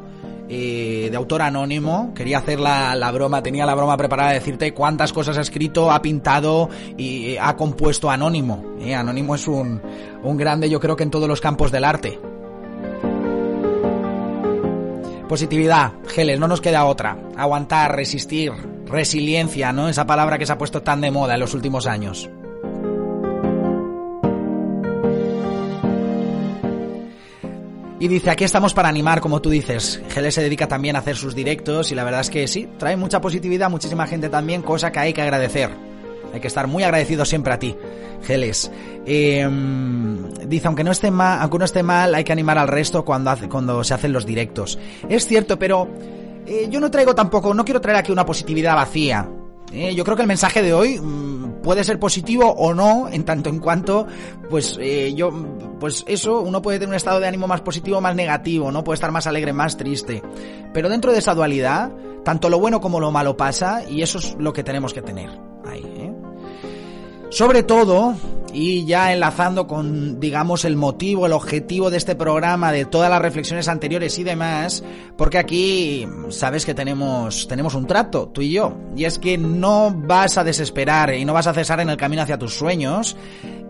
eh, 0.54 1.08
de 1.10 1.16
autor 1.16 1.44
anónimo. 1.44 2.14
Quería 2.14 2.40
hacer 2.40 2.60
la, 2.60 2.94
la, 2.94 3.10
broma, 3.12 3.42
tenía 3.42 3.66
la 3.66 3.74
broma 3.74 3.96
preparada 3.96 4.32
de 4.32 4.40
decirte 4.40 4.74
cuántas 4.74 5.14
cosas 5.14 5.38
ha 5.38 5.42
escrito, 5.42 5.90
ha 5.90 6.02
pintado 6.02 6.70
y 6.98 7.38
ha 7.38 7.56
compuesto 7.56 8.12
anónimo. 8.12 8.62
Eh, 8.82 8.94
anónimo 8.94 9.36
es 9.36 9.48
un, 9.48 9.82
un 10.22 10.36
grande, 10.36 10.70
yo 10.70 10.82
creo 10.82 10.98
que 10.98 11.04
en 11.04 11.10
todos 11.10 11.30
los 11.30 11.40
campos 11.40 11.72
del 11.72 11.86
arte. 11.86 12.20
Positividad, 15.30 15.94
Geles, 16.08 16.38
no 16.38 16.50
nos 16.50 16.60
queda 16.60 16.84
otra. 16.84 17.18
Aguantar, 17.38 17.96
resistir, 17.96 18.52
resiliencia, 18.88 19.72
¿no? 19.72 19.88
Esa 19.88 20.06
palabra 20.06 20.38
que 20.38 20.46
se 20.46 20.52
ha 20.52 20.58
puesto 20.58 20.82
tan 20.82 21.00
de 21.00 21.12
moda 21.12 21.36
en 21.36 21.40
los 21.40 21.54
últimos 21.54 21.88
años. 21.88 22.30
Y 28.02 28.08
dice, 28.08 28.32
aquí 28.32 28.44
estamos 28.44 28.74
para 28.74 28.90
animar, 28.90 29.22
como 29.22 29.44
tú 29.44 29.52
dices. 29.52 30.02
Geles 30.10 30.34
se 30.34 30.42
dedica 30.42 30.68
también 30.68 30.96
a 30.96 31.00
hacer 31.00 31.16
sus 31.16 31.36
directos 31.36 31.92
y 31.92 31.96
la 31.96 32.04
verdad 32.04 32.22
es 32.22 32.32
que 32.32 32.48
sí, 32.48 32.68
trae 32.80 32.98
mucha 32.98 33.22
positividad, 33.22 33.70
muchísima 33.70 34.08
gente 34.08 34.28
también, 34.28 34.64
cosa 34.64 34.92
que 34.92 34.98
hay 34.98 35.14
que 35.14 35.22
agradecer. 35.22 35.70
Hay 36.34 36.40
que 36.40 36.48
estar 36.48 36.66
muy 36.66 36.82
agradecido 36.82 37.26
siempre 37.26 37.54
a 37.54 37.60
ti, 37.60 37.78
Geles. 38.24 38.72
Eh, 39.06 39.48
dice, 40.48 40.66
aunque 40.66 40.84
no, 40.84 40.90
esté 40.90 41.12
mal, 41.12 41.42
aunque 41.42 41.60
no 41.60 41.66
esté 41.66 41.84
mal, 41.84 42.16
hay 42.16 42.24
que 42.24 42.32
animar 42.32 42.58
al 42.58 42.70
resto 42.70 43.06
cuando 43.06 43.84
se 43.84 43.94
hacen 43.94 44.14
los 44.14 44.26
directos. 44.26 44.80
Es 45.08 45.28
cierto, 45.28 45.60
pero 45.60 45.88
eh, 46.48 46.70
yo 46.72 46.80
no 46.80 46.90
traigo 46.90 47.14
tampoco, 47.14 47.54
no 47.54 47.64
quiero 47.64 47.82
traer 47.82 48.00
aquí 48.00 48.12
una 48.12 48.26
positividad 48.26 48.74
vacía. 48.78 49.30
Eh, 49.72 49.96
yo 49.96 50.04
creo 50.04 50.16
que 50.16 50.24
el 50.24 50.28
mensaje 50.28 50.62
de 50.62 50.74
hoy 50.74 51.00
mmm, 51.00 51.62
puede 51.64 51.84
ser 51.84 52.00
positivo 52.00 52.52
o 52.52 52.74
no, 52.74 53.08
en 53.10 53.24
tanto 53.24 53.50
en 53.50 53.60
cuanto, 53.60 54.06
pues 54.50 54.78
eh, 54.82 55.14
yo, 55.16 55.32
pues 55.80 56.04
eso, 56.08 56.42
uno 56.42 56.62
puede 56.62 56.80
tener 56.80 56.90
un 56.90 56.96
estado 56.96 57.20
de 57.20 57.28
ánimo 57.28 57.48
más 57.48 57.62
positivo 57.62 58.02
más 58.02 58.16
negativo, 58.16 58.72
¿no? 58.72 58.84
Puede 58.84 58.96
estar 58.96 59.12
más 59.12 59.28
alegre, 59.28 59.54
más 59.54 59.78
triste. 59.78 60.22
Pero 60.74 60.90
dentro 60.90 61.12
de 61.12 61.20
esa 61.20 61.34
dualidad, 61.34 61.92
tanto 62.24 62.50
lo 62.50 62.60
bueno 62.60 62.82
como 62.82 63.00
lo 63.00 63.12
malo 63.12 63.38
pasa 63.38 63.84
y 63.88 64.02
eso 64.02 64.20
es 64.20 64.36
lo 64.38 64.54
que 64.54 64.64
tenemos 64.64 64.94
que 64.94 65.02
tener 65.02 65.30
ahí, 65.66 65.84
¿eh? 65.84 66.14
Sobre 67.30 67.64
todo, 67.64 68.16
y 68.54 68.86
ya 68.86 69.14
enlazando 69.14 69.68
con, 69.68 70.20
digamos, 70.20 70.66
el 70.66 70.76
motivo, 70.76 71.26
el 71.26 71.34
objetivo 71.34 71.90
de 71.90 71.98
este 71.98 72.16
programa, 72.16 72.72
de 72.72 72.86
todas 72.86 73.10
las 73.10 73.22
reflexiones 73.22 73.68
anteriores 73.68 74.18
y 74.20 74.24
demás, 74.24 74.84
porque 75.18 75.38
aquí 75.38 76.08
sabes 76.30 76.66
que 76.66 76.74
tenemos, 76.74 77.48
tenemos 77.48 77.76
un 77.76 77.88
trato, 77.88 78.28
tú 78.28 78.42
y 78.42 78.52
yo, 78.52 78.74
y 78.96 79.06
es 79.06 79.20
que 79.20 79.38
no 79.38 79.94
vas 79.94 80.38
a 80.38 80.44
desesperar 80.44 81.14
y 81.14 81.26
no 81.26 81.34
vas 81.34 81.48
a 81.48 81.54
cesar 81.54 81.80
en 81.80 81.90
el 81.90 81.98
camino 81.98 82.22
hacia 82.22 82.38
tus 82.38 82.54
sueños, 82.54 83.16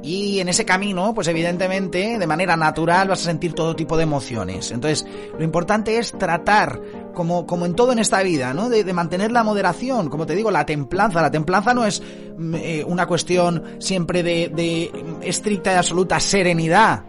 y 0.03 0.39
en 0.39 0.49
ese 0.49 0.65
camino, 0.65 1.13
pues 1.13 1.27
evidentemente, 1.27 2.17
de 2.17 2.27
manera 2.27 2.57
natural 2.57 3.09
vas 3.09 3.21
a 3.21 3.25
sentir 3.25 3.53
todo 3.53 3.75
tipo 3.75 3.97
de 3.97 4.03
emociones. 4.03 4.71
Entonces, 4.71 5.05
lo 5.37 5.43
importante 5.43 5.97
es 5.99 6.11
tratar, 6.11 6.81
como, 7.13 7.45
como 7.45 7.65
en 7.65 7.75
todo 7.75 7.91
en 7.91 7.99
esta 7.99 8.21
vida, 8.23 8.53
¿no? 8.53 8.69
De, 8.69 8.83
de 8.83 8.93
mantener 8.93 9.31
la 9.31 9.43
moderación, 9.43 10.09
como 10.09 10.25
te 10.25 10.35
digo, 10.35 10.51
la 10.51 10.65
templanza. 10.65 11.21
La 11.21 11.31
templanza 11.31 11.73
no 11.73 11.85
es 11.85 12.01
eh, 12.55 12.83
una 12.87 13.05
cuestión 13.05 13.63
siempre 13.79 14.23
de, 14.23 14.49
de 14.49 14.91
estricta 15.21 15.73
y 15.73 15.75
absoluta 15.75 16.19
serenidad. 16.19 17.03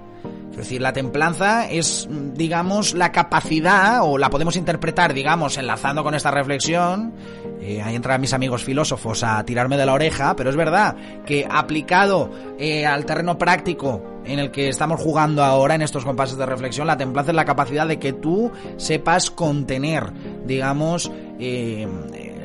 Es 0.50 0.58
decir, 0.58 0.82
la 0.82 0.92
templanza 0.92 1.68
es, 1.70 2.06
digamos, 2.34 2.92
la 2.92 3.10
capacidad, 3.10 4.00
o 4.02 4.18
la 4.18 4.28
podemos 4.28 4.54
interpretar, 4.56 5.14
digamos, 5.14 5.56
enlazando 5.56 6.04
con 6.04 6.14
esta 6.14 6.30
reflexión. 6.30 7.14
Eh, 7.62 7.80
ahí 7.80 7.94
entran 7.94 8.20
mis 8.20 8.32
amigos 8.32 8.64
filósofos 8.64 9.22
a 9.22 9.44
tirarme 9.44 9.76
de 9.76 9.86
la 9.86 9.92
oreja, 9.92 10.34
pero 10.34 10.50
es 10.50 10.56
verdad 10.56 10.96
que 11.24 11.46
aplicado 11.48 12.28
eh, 12.58 12.84
al 12.84 13.06
terreno 13.06 13.38
práctico 13.38 14.02
en 14.24 14.40
el 14.40 14.50
que 14.50 14.68
estamos 14.68 15.00
jugando 15.00 15.44
ahora 15.44 15.76
en 15.76 15.82
estos 15.82 16.04
compases 16.04 16.36
de 16.36 16.44
reflexión, 16.44 16.88
la 16.88 16.96
templanza 16.96 17.30
es 17.30 17.36
la 17.36 17.44
capacidad 17.44 17.86
de 17.86 18.00
que 18.00 18.12
tú 18.12 18.50
sepas 18.78 19.30
contener, 19.30 20.12
digamos, 20.44 21.10
eh, 21.38 21.86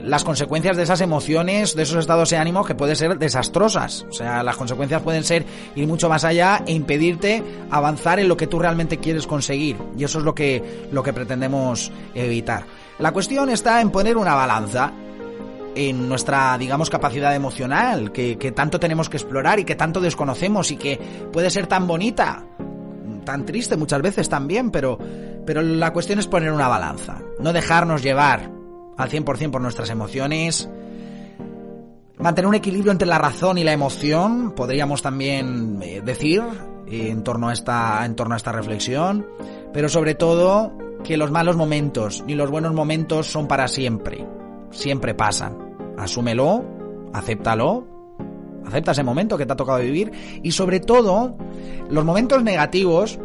las 0.04 0.24
consecuencias 0.24 0.78
de 0.78 0.84
esas 0.84 1.02
emociones, 1.02 1.76
de 1.76 1.84
esos 1.84 1.98
estados 1.98 2.30
de 2.30 2.38
ánimo 2.38 2.64
que 2.64 2.76
pueden 2.76 2.96
ser 2.96 3.18
desastrosas. 3.18 4.06
O 4.10 4.14
sea, 4.14 4.44
las 4.44 4.56
consecuencias 4.56 5.02
pueden 5.02 5.24
ser 5.24 5.46
ir 5.76 5.88
mucho 5.88 6.10
más 6.10 6.24
allá 6.24 6.64
e 6.66 6.74
impedirte 6.74 7.44
avanzar 7.70 8.20
en 8.20 8.28
lo 8.28 8.38
que 8.38 8.48
tú 8.48 8.60
realmente 8.60 9.00
quieres 9.00 9.28
conseguir. 9.28 9.78
Y 9.98 10.04
eso 10.04 10.20
es 10.20 10.26
lo 10.26 10.34
que, 10.34 10.88
lo 10.92 11.04
que 11.04 11.12
pretendemos 11.12 11.92
evitar. 12.16 12.66
La 13.00 13.12
cuestión 13.12 13.50
está 13.50 13.82
en 13.82 13.92
poner 13.92 14.18
una 14.18 14.34
balanza 14.34 14.92
en 15.76 16.10
nuestra, 16.10 16.58
digamos, 16.58 16.90
capacidad 16.90 17.36
emocional, 17.36 18.12
que, 18.12 18.38
que 18.38 18.52
tanto 18.52 18.80
tenemos 18.80 19.10
que 19.10 19.18
explorar 19.18 19.60
y 19.60 19.66
que 19.66 19.76
tanto 19.76 20.02
desconocemos 20.02 20.72
y 20.72 20.78
que 20.78 21.00
puede 21.32 21.52
ser 21.52 21.68
tan 21.68 21.86
bonita, 21.86 22.44
tan 23.24 23.46
triste 23.46 23.78
muchas 23.78 24.02
veces 24.02 24.30
también, 24.30 24.72
pero, 24.72 24.98
pero 25.46 25.62
la 25.62 25.94
cuestión 25.94 26.18
es 26.18 26.28
poner 26.28 26.52
una 26.52 26.68
balanza, 26.68 27.22
no 27.40 27.54
dejarnos 27.54 28.02
llevar 28.02 28.50
al 28.98 29.10
100% 29.10 29.52
por 29.52 29.62
nuestras 29.62 29.90
emociones. 29.90 30.70
Mantener 32.18 32.48
un 32.48 32.56
equilibrio 32.56 32.92
entre 32.92 33.08
la 33.08 33.20
razón 33.20 33.60
y 33.60 33.64
la 33.64 33.74
emoción, 33.74 34.54
podríamos 34.56 35.04
también 35.04 35.80
eh, 35.84 36.02
decir, 36.04 36.42
en 36.88 37.24
torno, 37.24 37.50
a 37.50 37.54
esta, 37.54 38.04
en 38.06 38.16
torno 38.16 38.34
a 38.34 38.38
esta 38.38 38.52
reflexión. 38.52 39.28
Pero 39.72 39.88
sobre 39.88 40.16
todo, 40.16 40.74
que 41.04 41.18
los 41.18 41.32
malos 41.32 41.56
momentos 41.56 42.24
ni 42.28 42.36
los 42.36 42.50
buenos 42.50 42.74
momentos 42.74 43.28
son 43.28 43.48
para 43.48 43.68
siempre. 43.68 44.26
Siempre 44.72 45.14
pasan. 45.14 45.58
Asúmelo, 45.98 46.64
acéptalo, 47.14 47.88
acepta 48.66 48.92
ese 48.92 49.04
momento 49.04 49.38
que 49.38 49.46
te 49.46 49.54
ha 49.54 49.58
tocado 49.58 49.80
vivir. 49.80 50.12
Y 50.44 50.52
sobre 50.52 50.80
todo, 50.80 51.36
los 51.90 52.06
momentos 52.06 52.44
negativos 52.44 53.20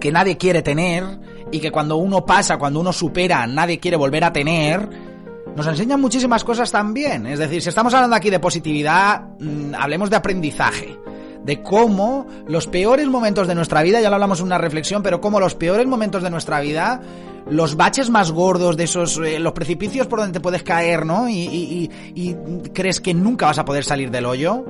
que 0.00 0.12
nadie 0.12 0.36
quiere 0.36 0.62
tener 0.62 1.04
y 1.50 1.60
que 1.60 1.70
cuando 1.70 1.96
uno 1.96 2.24
pasa, 2.24 2.58
cuando 2.58 2.80
uno 2.80 2.92
supera, 2.92 3.46
nadie 3.46 3.78
quiere 3.78 3.96
volver 3.96 4.24
a 4.24 4.32
tener, 4.32 4.88
nos 5.54 5.66
enseñan 5.66 6.00
muchísimas 6.00 6.42
cosas 6.42 6.70
también. 6.72 7.26
Es 7.26 7.38
decir, 7.38 7.62
si 7.62 7.68
estamos 7.68 7.94
hablando 7.94 8.16
aquí 8.16 8.30
de 8.30 8.40
positividad, 8.40 9.22
mmm, 9.38 9.74
hablemos 9.74 10.10
de 10.10 10.16
aprendizaje. 10.16 10.98
De 11.44 11.62
cómo 11.62 12.26
los 12.46 12.66
peores 12.66 13.06
momentos 13.06 13.46
de 13.46 13.54
nuestra 13.54 13.82
vida, 13.82 14.00
ya 14.00 14.08
lo 14.08 14.16
hablamos 14.16 14.40
en 14.40 14.46
una 14.46 14.58
reflexión, 14.58 15.02
pero 15.02 15.20
cómo 15.20 15.40
los 15.40 15.54
peores 15.54 15.86
momentos 15.86 16.22
de 16.22 16.30
nuestra 16.30 16.60
vida, 16.60 17.02
los 17.50 17.76
baches 17.76 18.08
más 18.08 18.32
gordos 18.32 18.76
de 18.76 18.84
esos, 18.84 19.18
eh, 19.18 19.38
los 19.38 19.52
precipicios 19.52 20.06
por 20.06 20.20
donde 20.20 20.32
te 20.32 20.40
puedes 20.40 20.62
caer, 20.62 21.04
¿no? 21.04 21.28
Y, 21.28 21.34
y, 21.34 21.90
y, 22.14 22.30
y 22.30 22.34
crees 22.70 23.00
que 23.00 23.12
nunca 23.12 23.46
vas 23.46 23.58
a 23.58 23.64
poder 23.64 23.84
salir 23.84 24.10
del 24.10 24.24
hoyo, 24.24 24.64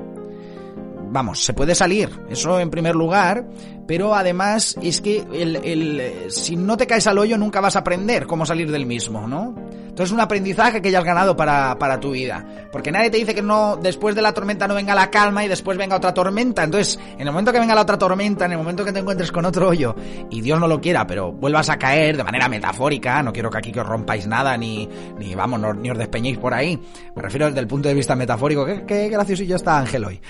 vamos, 1.14 1.44
se 1.44 1.52
puede 1.52 1.76
salir, 1.76 2.10
eso 2.28 2.58
en 2.58 2.70
primer 2.70 2.96
lugar, 2.96 3.46
pero 3.86 4.14
además 4.14 4.76
es 4.82 5.00
que 5.00 5.24
el, 5.32 6.30
si 6.30 6.56
no 6.56 6.76
te 6.76 6.86
caes 6.86 7.06
al 7.06 7.18
hoyo 7.18 7.38
nunca 7.38 7.60
vas 7.60 7.76
a 7.76 7.80
aprender 7.80 8.26
cómo 8.26 8.46
salir 8.46 8.70
del 8.70 8.86
mismo, 8.86 9.26
¿no? 9.26 9.54
Entonces 9.94 10.10
es 10.10 10.12
un 10.12 10.20
aprendizaje 10.20 10.82
que 10.82 10.90
ya 10.90 10.98
has 10.98 11.04
ganado 11.04 11.36
para, 11.36 11.78
para 11.78 12.00
tu 12.00 12.10
vida. 12.10 12.44
Porque 12.72 12.90
nadie 12.90 13.10
te 13.10 13.16
dice 13.16 13.32
que 13.32 13.42
no, 13.42 13.76
después 13.76 14.16
de 14.16 14.22
la 14.22 14.32
tormenta 14.32 14.66
no 14.66 14.74
venga 14.74 14.92
la 14.92 15.08
calma 15.08 15.44
y 15.44 15.48
después 15.48 15.78
venga 15.78 15.94
otra 15.94 16.12
tormenta. 16.12 16.64
Entonces, 16.64 16.98
en 17.12 17.20
el 17.20 17.26
momento 17.26 17.52
que 17.52 17.60
venga 17.60 17.76
la 17.76 17.82
otra 17.82 17.96
tormenta, 17.96 18.46
en 18.46 18.52
el 18.52 18.58
momento 18.58 18.84
que 18.84 18.90
te 18.90 18.98
encuentres 18.98 19.30
con 19.30 19.44
otro 19.44 19.68
hoyo, 19.68 19.94
y 20.30 20.40
Dios 20.40 20.58
no 20.58 20.66
lo 20.66 20.80
quiera, 20.80 21.06
pero 21.06 21.30
vuelvas 21.30 21.70
a 21.70 21.78
caer 21.78 22.16
de 22.16 22.24
manera 22.24 22.48
metafórica, 22.48 23.22
no 23.22 23.32
quiero 23.32 23.50
que 23.50 23.58
aquí 23.58 23.70
que 23.70 23.82
os 23.82 23.86
rompáis 23.86 24.26
nada, 24.26 24.56
ni, 24.56 24.88
ni 25.16 25.36
vamos, 25.36 25.60
ni 25.76 25.90
os 25.90 25.96
despeñéis 25.96 26.38
por 26.38 26.54
ahí. 26.54 26.76
Me 27.14 27.22
refiero 27.22 27.46
desde 27.46 27.60
el 27.60 27.68
punto 27.68 27.88
de 27.88 27.94
vista 27.94 28.16
metafórico, 28.16 28.66
qué, 28.66 28.82
qué 28.84 29.08
graciosillo 29.08 29.54
está 29.54 29.78
Ángel 29.78 30.04
hoy. 30.06 30.20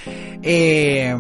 Eh, 0.42 1.16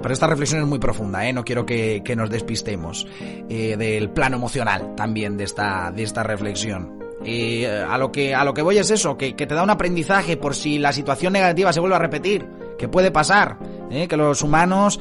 pero 0.00 0.14
esta 0.14 0.28
reflexión 0.28 0.60
es 0.60 0.68
muy 0.68 0.78
profunda, 0.78 1.28
¿eh? 1.28 1.32
No 1.32 1.44
quiero 1.44 1.66
que, 1.66 1.77
que 2.04 2.16
nos 2.16 2.30
despistemos 2.30 3.06
eh, 3.48 3.76
del 3.76 4.10
plano 4.10 4.36
emocional 4.36 4.94
también 4.96 5.36
de 5.36 5.44
esta, 5.44 5.90
de 5.90 6.02
esta 6.02 6.22
reflexión. 6.22 6.98
Y 7.24 7.64
eh, 7.64 7.84
a 7.88 7.98
lo 7.98 8.12
que 8.12 8.34
a 8.34 8.44
lo 8.44 8.54
que 8.54 8.62
voy 8.62 8.78
es 8.78 8.90
eso, 8.90 9.16
que, 9.16 9.34
que, 9.34 9.46
te 9.46 9.54
da 9.54 9.62
un 9.62 9.70
aprendizaje 9.70 10.36
por 10.36 10.54
si 10.54 10.78
la 10.78 10.92
situación 10.92 11.32
negativa 11.32 11.72
se 11.72 11.80
vuelve 11.80 11.96
a 11.96 12.00
repetir, 12.00 12.46
que 12.78 12.88
puede 12.88 13.10
pasar, 13.10 13.58
¿eh? 13.90 14.08
que 14.08 14.16
los 14.16 14.42
humanos 14.42 15.00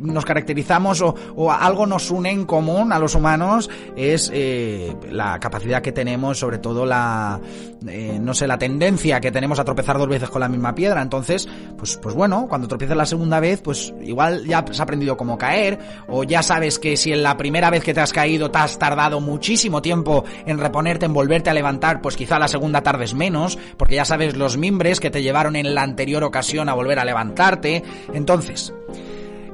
nos 0.00 0.24
caracterizamos 0.24 1.02
o, 1.02 1.14
o, 1.34 1.52
algo 1.52 1.86
nos 1.86 2.10
une 2.10 2.30
en 2.30 2.46
común 2.46 2.92
a 2.92 2.98
los 2.98 3.14
humanos 3.14 3.68
es 3.96 4.30
eh, 4.32 4.96
la 5.10 5.38
capacidad 5.38 5.82
que 5.82 5.92
tenemos, 5.92 6.38
sobre 6.38 6.58
todo 6.58 6.86
la 6.86 7.40
eh, 7.88 8.18
no 8.20 8.34
sé, 8.34 8.46
la 8.46 8.58
tendencia 8.58 9.20
que 9.20 9.30
tenemos 9.30 9.58
a 9.58 9.64
tropezar 9.64 9.98
dos 9.98 10.08
veces 10.08 10.30
con 10.30 10.40
la 10.40 10.48
misma 10.48 10.74
piedra. 10.74 11.02
Entonces, 11.02 11.48
pues 11.76 11.96
pues 11.96 12.14
bueno, 12.14 12.46
cuando 12.48 12.68
tropieces 12.68 12.96
la 12.96 13.06
segunda 13.06 13.40
vez, 13.40 13.60
pues 13.62 13.92
igual 14.02 14.44
ya 14.44 14.58
has 14.58 14.80
aprendido 14.80 15.16
cómo 15.16 15.38
caer 15.38 15.78
o 16.08 16.24
ya 16.24 16.42
sabes 16.42 16.78
que 16.78 16.96
si 16.96 17.12
en 17.12 17.22
la 17.22 17.36
primera 17.36 17.70
vez 17.70 17.84
que 17.84 17.94
te 17.94 18.00
has 18.00 18.12
caído 18.12 18.50
te 18.50 18.58
has 18.58 18.78
tardado 18.78 19.20
muchísimo 19.20 19.82
tiempo 19.82 20.24
en 20.46 20.58
reponerte, 20.58 21.06
en 21.06 21.12
volverte 21.12 21.50
a 21.50 21.54
levantar, 21.54 22.00
pues 22.00 22.16
quizá 22.16 22.38
la 22.38 22.48
segunda 22.48 22.82
tardes 22.82 23.14
menos, 23.14 23.58
porque 23.76 23.96
ya 23.96 24.04
sabes 24.04 24.36
los 24.36 24.56
mimbres 24.56 25.00
que 25.00 25.10
te 25.10 25.22
llevaron 25.22 25.56
en 25.56 25.74
la 25.74 25.82
anterior 25.82 26.24
ocasión 26.24 26.68
a 26.68 26.74
volver 26.76 26.98
a 26.98 27.04
levantarte. 27.04 27.82
Entonces, 28.12 28.72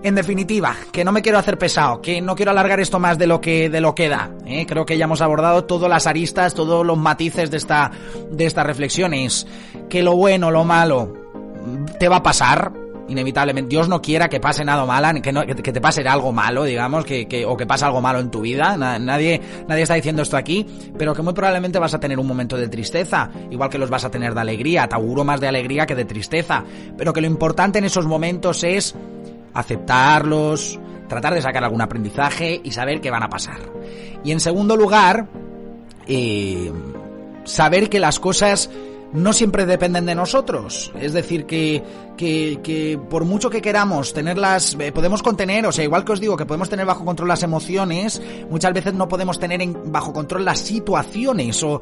en 0.02 0.14
definitiva, 0.14 0.74
que 0.90 1.04
no 1.04 1.12
me 1.12 1.22
quiero 1.22 1.38
hacer 1.38 1.58
pesado, 1.58 2.02
que 2.02 2.20
no 2.20 2.34
quiero 2.34 2.50
alargar 2.50 2.80
esto 2.80 2.98
más 2.98 3.18
de 3.18 3.26
lo 3.26 3.40
que 3.40 3.70
de 3.70 3.80
lo 3.80 3.94
que 3.94 4.08
da. 4.08 4.30
¿eh? 4.44 4.66
Creo 4.66 4.84
que 4.84 4.98
ya 4.98 5.04
hemos 5.04 5.20
abordado 5.20 5.64
todas 5.64 5.88
las 5.88 6.06
aristas, 6.06 6.54
todos 6.54 6.84
los 6.84 6.98
matices 6.98 7.50
de 7.50 7.56
esta 7.56 7.92
de 8.30 8.44
estas 8.44 8.66
reflexiones. 8.66 9.46
Que 9.88 10.02
lo 10.02 10.16
bueno, 10.16 10.50
lo 10.50 10.64
malo, 10.64 11.12
te 11.98 12.08
va 12.08 12.16
a 12.16 12.22
pasar, 12.22 12.72
inevitablemente 13.12 13.68
Dios 13.68 13.88
no 13.88 14.02
quiera 14.02 14.28
que 14.28 14.40
pase 14.40 14.64
nada 14.64 14.84
malo, 14.84 15.20
que, 15.22 15.32
no, 15.32 15.46
que, 15.46 15.54
te 15.54 15.80
pase 15.80 16.02
algo 16.02 16.32
malo, 16.32 16.64
digamos, 16.64 17.04
que, 17.04 17.26
que, 17.26 17.46
o 17.46 17.56
que 17.56 17.66
pase 17.66 17.84
algo 17.84 18.00
malo 18.00 18.18
en 18.18 18.30
tu 18.30 18.40
vida. 18.40 18.76
Nadie, 18.76 19.40
nadie 19.68 19.82
está 19.82 19.94
diciendo 19.94 20.22
esto 20.22 20.36
aquí, 20.36 20.66
pero 20.98 21.14
que 21.14 21.22
muy 21.22 21.32
probablemente 21.32 21.78
vas 21.78 21.94
a 21.94 22.00
tener 22.00 22.18
un 22.18 22.26
momento 22.26 22.56
de 22.56 22.68
tristeza, 22.68 23.30
igual 23.50 23.70
que 23.70 23.78
los 23.78 23.90
vas 23.90 24.04
a 24.04 24.10
tener 24.10 24.34
de 24.34 24.40
alegría. 24.40 24.88
Te 24.88 24.96
auguro 24.96 25.24
más 25.24 25.40
de 25.40 25.48
alegría 25.48 25.86
que 25.86 25.94
de 25.94 26.04
tristeza. 26.04 26.64
Pero 26.96 27.12
que 27.12 27.20
lo 27.20 27.26
importante 27.26 27.78
en 27.78 27.84
esos 27.84 28.06
momentos 28.06 28.64
es 28.64 28.94
aceptarlos, 29.54 30.78
tratar 31.08 31.34
de 31.34 31.42
sacar 31.42 31.64
algún 31.64 31.80
aprendizaje 31.80 32.60
y 32.62 32.70
saber 32.72 33.00
qué 33.00 33.10
van 33.10 33.22
a 33.22 33.28
pasar. 33.28 33.58
Y 34.24 34.32
en 34.32 34.40
segundo 34.40 34.76
lugar, 34.76 35.26
eh, 36.06 36.72
saber 37.44 37.88
que 37.88 38.00
las 38.00 38.18
cosas 38.18 38.70
no 39.12 39.32
siempre 39.32 39.66
dependen 39.66 40.06
de 40.06 40.14
nosotros. 40.14 40.92
Es 41.00 41.12
decir, 41.12 41.46
que, 41.46 41.82
que, 42.16 43.00
por 43.10 43.24
mucho 43.24 43.50
que 43.50 43.60
queramos 43.60 44.12
tenerlas, 44.12 44.76
eh, 44.78 44.92
podemos 44.92 45.22
contener, 45.22 45.66
o 45.66 45.72
sea, 45.72 45.84
igual 45.84 46.04
que 46.04 46.12
os 46.12 46.20
digo 46.20 46.36
que 46.36 46.46
podemos 46.46 46.68
tener 46.68 46.86
bajo 46.86 47.04
control 47.04 47.28
las 47.28 47.42
emociones, 47.42 48.20
muchas 48.50 48.72
veces 48.72 48.94
no 48.94 49.08
podemos 49.08 49.38
tener 49.38 49.62
en, 49.62 49.92
bajo 49.92 50.12
control 50.12 50.44
las 50.44 50.60
situaciones 50.60 51.62
o, 51.62 51.80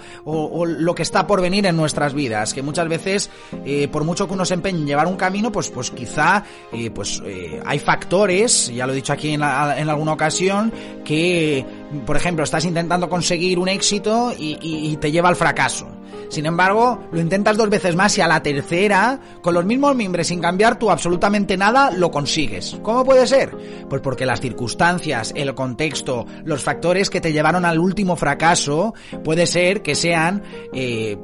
lo 0.64 0.94
que 0.94 1.02
está 1.02 1.26
por 1.26 1.40
venir 1.40 1.66
en 1.66 1.76
nuestras 1.76 2.14
vidas. 2.14 2.54
Que 2.54 2.62
muchas 2.62 2.88
veces, 2.88 3.30
eh, 3.64 3.88
por 3.88 4.04
mucho 4.04 4.26
que 4.26 4.34
uno 4.34 4.44
se 4.44 4.54
empeñe 4.54 4.78
en 4.78 4.86
llevar 4.86 5.06
un 5.06 5.16
camino, 5.16 5.50
pues, 5.52 5.70
pues 5.70 5.90
quizá, 5.90 6.44
eh, 6.72 6.90
pues 6.90 7.22
eh, 7.24 7.60
hay 7.64 7.78
factores, 7.78 8.72
ya 8.74 8.86
lo 8.86 8.92
he 8.92 8.96
dicho 8.96 9.12
aquí 9.12 9.30
en, 9.30 9.40
la, 9.40 9.78
en 9.78 9.88
alguna 9.88 10.12
ocasión, 10.12 10.72
que, 11.04 11.64
por 12.06 12.16
ejemplo, 12.16 12.44
estás 12.44 12.64
intentando 12.64 13.08
conseguir 13.08 13.58
un 13.58 13.68
éxito 13.68 14.32
y, 14.36 14.58
y, 14.60 14.92
y 14.92 14.96
te 14.96 15.10
lleva 15.10 15.28
al 15.28 15.36
fracaso. 15.36 15.88
Sin 16.30 16.46
embargo, 16.46 17.00
lo 17.10 17.20
intentas 17.20 17.56
dos 17.56 17.68
veces 17.68 17.96
más 17.96 18.16
y 18.16 18.20
a 18.20 18.28
la 18.28 18.40
tercera, 18.40 19.18
con 19.42 19.52
los 19.52 19.64
mismos 19.64 19.96
mimbres, 19.96 20.19
sin 20.24 20.40
cambiar 20.40 20.78
tú 20.78 20.90
absolutamente 20.90 21.56
nada, 21.56 21.90
lo 21.90 22.10
consigues. 22.10 22.78
¿Cómo 22.82 23.04
puede 23.04 23.26
ser? 23.26 23.56
Pues 23.88 24.02
porque 24.02 24.26
las 24.26 24.40
circunstancias, 24.40 25.32
el 25.34 25.54
contexto, 25.54 26.26
los 26.44 26.62
factores 26.62 27.10
que 27.10 27.20
te 27.20 27.32
llevaron 27.32 27.64
al 27.64 27.78
último 27.78 28.16
fracaso, 28.16 28.94
puede 29.24 29.46
ser 29.46 29.82
que 29.82 29.94
sean, 29.94 30.42
eh, 30.72 31.16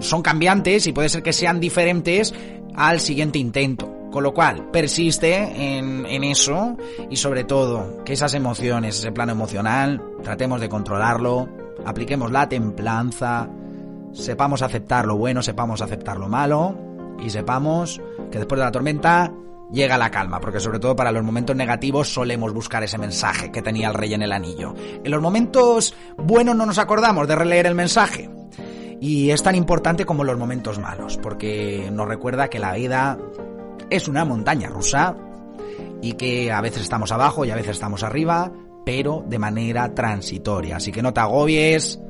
son 0.00 0.22
cambiantes 0.22 0.86
y 0.86 0.92
puede 0.92 1.08
ser 1.08 1.22
que 1.22 1.32
sean 1.32 1.60
diferentes 1.60 2.34
al 2.74 3.00
siguiente 3.00 3.38
intento. 3.38 3.92
Con 4.10 4.22
lo 4.22 4.32
cual, 4.32 4.70
persiste 4.70 5.34
en, 5.76 6.06
en, 6.06 6.24
eso 6.24 6.76
y 7.10 7.16
sobre 7.16 7.44
todo 7.44 8.02
que 8.04 8.14
esas 8.14 8.32
emociones, 8.34 8.98
ese 8.98 9.12
plano 9.12 9.32
emocional, 9.32 10.02
tratemos 10.22 10.60
de 10.60 10.70
controlarlo, 10.70 11.48
apliquemos 11.84 12.30
la 12.30 12.48
templanza, 12.48 13.50
sepamos 14.12 14.62
aceptar 14.62 15.06
lo 15.06 15.16
bueno, 15.16 15.42
sepamos 15.42 15.82
aceptar 15.82 16.16
lo 16.16 16.28
malo 16.28 16.76
y 17.22 17.30
sepamos 17.30 18.00
que 18.30 18.38
después 18.38 18.58
de 18.58 18.64
la 18.64 18.72
tormenta 18.72 19.32
llega 19.72 19.98
la 19.98 20.10
calma, 20.10 20.40
porque 20.40 20.60
sobre 20.60 20.78
todo 20.78 20.94
para 20.94 21.12
los 21.12 21.24
momentos 21.24 21.56
negativos 21.56 22.12
solemos 22.12 22.52
buscar 22.52 22.82
ese 22.82 22.98
mensaje 22.98 23.50
que 23.50 23.62
tenía 23.62 23.88
el 23.88 23.94
rey 23.94 24.14
en 24.14 24.22
el 24.22 24.32
anillo. 24.32 24.74
En 25.02 25.10
los 25.10 25.20
momentos 25.20 25.94
buenos 26.16 26.56
no 26.56 26.66
nos 26.66 26.78
acordamos 26.78 27.26
de 27.26 27.36
releer 27.36 27.66
el 27.66 27.74
mensaje. 27.74 28.30
Y 29.00 29.30
es 29.30 29.42
tan 29.42 29.54
importante 29.54 30.06
como 30.06 30.24
los 30.24 30.38
momentos 30.38 30.78
malos, 30.78 31.18
porque 31.18 31.90
nos 31.92 32.08
recuerda 32.08 32.48
que 32.48 32.58
la 32.58 32.72
vida 32.72 33.18
es 33.90 34.08
una 34.08 34.24
montaña 34.24 34.68
rusa 34.68 35.14
y 36.00 36.12
que 36.14 36.50
a 36.50 36.60
veces 36.60 36.82
estamos 36.82 37.12
abajo 37.12 37.44
y 37.44 37.50
a 37.50 37.56
veces 37.56 37.72
estamos 37.72 38.02
arriba, 38.02 38.50
pero 38.84 39.22
de 39.26 39.38
manera 39.38 39.94
transitoria. 39.94 40.76
Así 40.76 40.92
que 40.92 41.02
no 41.02 41.12
te 41.12 41.20
agobies, 41.20 42.00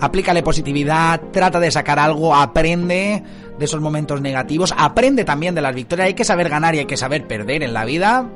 aplícale 0.00 0.42
positividad, 0.42 1.20
trata 1.30 1.60
de 1.60 1.70
sacar 1.70 1.98
algo, 1.98 2.34
aprende 2.34 3.22
de 3.60 3.66
esos 3.66 3.82
momentos 3.82 4.22
negativos, 4.22 4.74
aprende 4.76 5.24
también 5.24 5.54
de 5.54 5.60
las 5.60 5.74
victorias, 5.74 6.06
hay 6.06 6.14
que 6.14 6.24
saber 6.24 6.48
ganar 6.48 6.74
y 6.74 6.78
hay 6.78 6.86
que 6.86 6.96
saber 6.96 7.26
perder 7.26 7.62
en 7.62 7.74
la 7.74 7.84
vida 7.84 8.26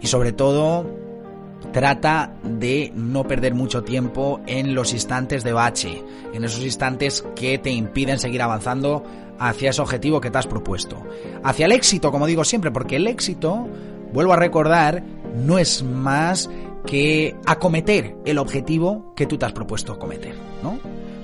y 0.00 0.08
sobre 0.08 0.32
todo 0.32 0.84
trata 1.70 2.34
de 2.42 2.92
no 2.96 3.22
perder 3.22 3.54
mucho 3.54 3.84
tiempo 3.84 4.40
en 4.48 4.74
los 4.74 4.92
instantes 4.92 5.44
de 5.44 5.52
bache, 5.52 6.02
en 6.34 6.42
esos 6.42 6.64
instantes 6.64 7.24
que 7.36 7.56
te 7.58 7.70
impiden 7.70 8.18
seguir 8.18 8.42
avanzando 8.42 9.04
hacia 9.38 9.70
ese 9.70 9.80
objetivo 9.80 10.20
que 10.20 10.32
te 10.32 10.38
has 10.38 10.48
propuesto. 10.48 11.00
Hacia 11.44 11.66
el 11.66 11.72
éxito, 11.72 12.10
como 12.10 12.26
digo 12.26 12.42
siempre, 12.44 12.72
porque 12.72 12.96
el 12.96 13.06
éxito, 13.06 13.68
vuelvo 14.12 14.32
a 14.32 14.36
recordar, 14.36 15.04
no 15.36 15.56
es 15.56 15.84
más 15.84 16.50
que 16.84 17.36
acometer 17.46 18.16
el 18.24 18.38
objetivo 18.38 19.14
que 19.14 19.26
tú 19.26 19.38
te 19.38 19.46
has 19.46 19.52
propuesto 19.52 19.92
acometer, 19.92 20.34
¿no? 20.64 20.80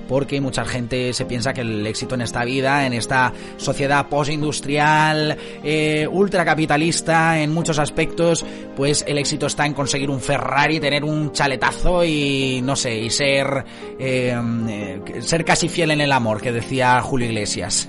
Porque 0.09 0.41
mucha 0.41 0.65
gente 0.65 1.13
se 1.13 1.25
piensa 1.25 1.53
que 1.53 1.61
el 1.61 1.85
éxito 1.85 2.15
en 2.15 2.21
esta 2.21 2.43
vida, 2.43 2.87
en 2.87 2.93
esta 2.93 3.31
sociedad 3.57 4.07
postindustrial, 4.09 5.37
eh, 5.63 6.07
ultracapitalista 6.11 7.39
en 7.39 7.53
muchos 7.53 7.77
aspectos, 7.77 8.43
pues 8.75 9.05
el 9.07 9.19
éxito 9.19 9.45
está 9.45 9.67
en 9.67 9.75
conseguir 9.75 10.09
un 10.09 10.19
Ferrari, 10.19 10.79
tener 10.79 11.03
un 11.03 11.31
chaletazo 11.31 12.03
y 12.03 12.59
no 12.63 12.75
sé, 12.75 12.97
y 12.97 13.11
ser, 13.11 13.63
eh, 13.99 14.35
eh, 14.67 15.21
ser 15.21 15.45
casi 15.45 15.69
fiel 15.69 15.91
en 15.91 16.01
el 16.01 16.11
amor, 16.11 16.41
que 16.41 16.51
decía 16.51 16.99
Julio 17.01 17.27
Iglesias. 17.27 17.87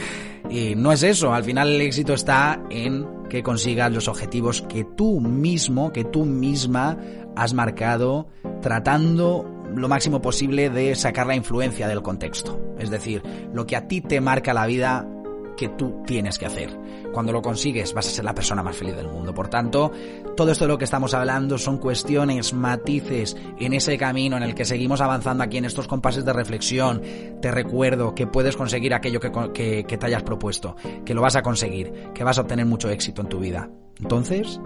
y 0.50 0.74
no 0.74 0.92
es 0.92 1.02
eso, 1.02 1.32
al 1.32 1.42
final 1.42 1.68
el 1.72 1.80
éxito 1.80 2.12
está 2.12 2.62
en 2.68 3.06
que 3.30 3.42
consigas 3.42 3.90
los 3.90 4.08
objetivos 4.08 4.60
que 4.60 4.84
tú 4.84 5.18
mismo, 5.18 5.90
que 5.90 6.04
tú 6.04 6.26
misma 6.26 6.98
has 7.34 7.54
marcado 7.54 8.28
tratando 8.60 9.61
lo 9.74 9.88
máximo 9.88 10.20
posible 10.20 10.70
de 10.70 10.94
sacar 10.94 11.26
la 11.26 11.36
influencia 11.36 11.88
del 11.88 12.02
contexto. 12.02 12.60
Es 12.78 12.90
decir, 12.90 13.22
lo 13.52 13.66
que 13.66 13.76
a 13.76 13.88
ti 13.88 14.00
te 14.00 14.20
marca 14.20 14.54
la 14.54 14.66
vida 14.66 15.06
que 15.56 15.68
tú 15.68 16.02
tienes 16.06 16.38
que 16.38 16.46
hacer. 16.46 16.76
Cuando 17.12 17.32
lo 17.32 17.42
consigues 17.42 17.92
vas 17.92 18.06
a 18.06 18.10
ser 18.10 18.24
la 18.24 18.34
persona 18.34 18.62
más 18.62 18.76
feliz 18.76 18.96
del 18.96 19.08
mundo. 19.08 19.34
Por 19.34 19.48
tanto, 19.48 19.92
todo 20.36 20.50
esto 20.50 20.64
de 20.64 20.68
lo 20.68 20.78
que 20.78 20.84
estamos 20.84 21.14
hablando 21.14 21.58
son 21.58 21.78
cuestiones, 21.78 22.52
matices 22.52 23.36
en 23.58 23.72
ese 23.72 23.96
camino 23.98 24.36
en 24.36 24.42
el 24.42 24.54
que 24.54 24.64
seguimos 24.64 25.00
avanzando 25.00 25.44
aquí 25.44 25.58
en 25.58 25.64
estos 25.64 25.86
compases 25.86 26.24
de 26.24 26.32
reflexión. 26.32 27.02
Te 27.40 27.50
recuerdo 27.50 28.14
que 28.14 28.26
puedes 28.26 28.56
conseguir 28.56 28.94
aquello 28.94 29.20
que, 29.20 29.84
te 29.84 30.06
hayas 30.06 30.22
propuesto, 30.22 30.76
que 31.04 31.14
lo 31.14 31.22
vas 31.22 31.36
a 31.36 31.42
conseguir, 31.42 31.92
que 32.14 32.24
vas 32.24 32.38
a 32.38 32.42
obtener 32.42 32.66
mucho 32.66 32.88
éxito 32.88 33.22
en 33.22 33.28
tu 33.28 33.38
vida. 33.38 33.70
Entonces, 34.00 34.60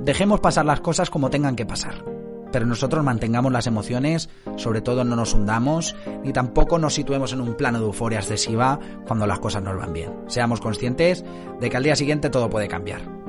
dejemos 0.00 0.40
pasar 0.40 0.66
las 0.66 0.80
cosas 0.80 1.10
como 1.10 1.30
tengan 1.30 1.56
que 1.56 1.64
pasar 1.64 2.13
pero 2.54 2.66
nosotros 2.66 3.02
mantengamos 3.02 3.50
las 3.50 3.66
emociones, 3.66 4.28
sobre 4.54 4.80
todo 4.80 5.02
no 5.02 5.16
nos 5.16 5.34
hundamos, 5.34 5.96
ni 6.22 6.32
tampoco 6.32 6.78
nos 6.78 6.94
situemos 6.94 7.32
en 7.32 7.40
un 7.40 7.56
plano 7.56 7.80
de 7.80 7.86
euforia 7.86 8.20
excesiva 8.20 8.78
cuando 9.08 9.26
las 9.26 9.40
cosas 9.40 9.60
nos 9.64 9.76
van 9.76 9.92
bien. 9.92 10.12
Seamos 10.28 10.60
conscientes 10.60 11.24
de 11.60 11.68
que 11.68 11.76
al 11.76 11.82
día 11.82 11.96
siguiente 11.96 12.30
todo 12.30 12.48
puede 12.48 12.68
cambiar. 12.68 13.23